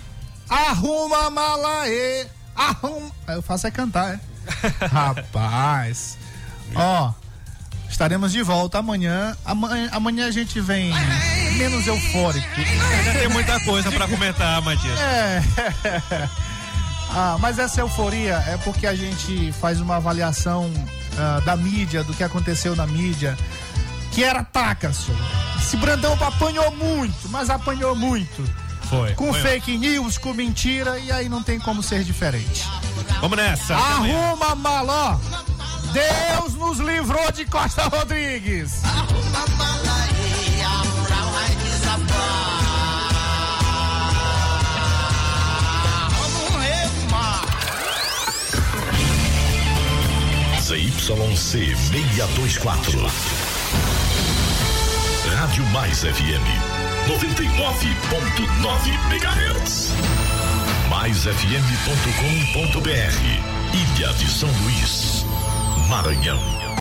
[0.48, 2.26] Arruma a mala aí.
[2.54, 3.10] Arruma.
[3.28, 4.20] Eu faço é cantar, é?
[4.86, 6.18] Rapaz.
[6.74, 7.12] Ó.
[7.88, 9.36] Estaremos de volta amanhã.
[9.44, 10.92] Amanhã, amanhã a gente vem
[11.56, 12.46] menos eufórico.
[12.56, 14.98] Ainda tem muita coisa para comentar, Matias.
[14.98, 15.42] É.
[17.10, 20.70] ah, mas essa euforia é porque a gente faz uma avaliação
[21.18, 23.36] ah, da mídia, do que aconteceu na mídia,
[24.12, 25.20] que era taca, senhor.
[25.58, 28.44] Esse Brandão apanhou muito, mas apanhou muito.
[28.88, 29.14] Foi.
[29.14, 29.42] Com Foi.
[29.42, 32.64] fake news, com mentira, e aí não tem como ser diferente.
[33.20, 33.74] Vamos nessa.
[33.74, 35.18] Arruma maló!
[35.96, 38.82] Deus nos livrou de Costa Rodrigues!
[50.60, 53.06] ZYC 624.
[55.34, 56.44] Rádio Mais FM
[57.08, 59.92] 99.9 MHz.
[60.90, 61.56] MaisFM.com.br.
[63.72, 65.15] Ilha de São Luís,
[65.88, 66.65] Maranhão.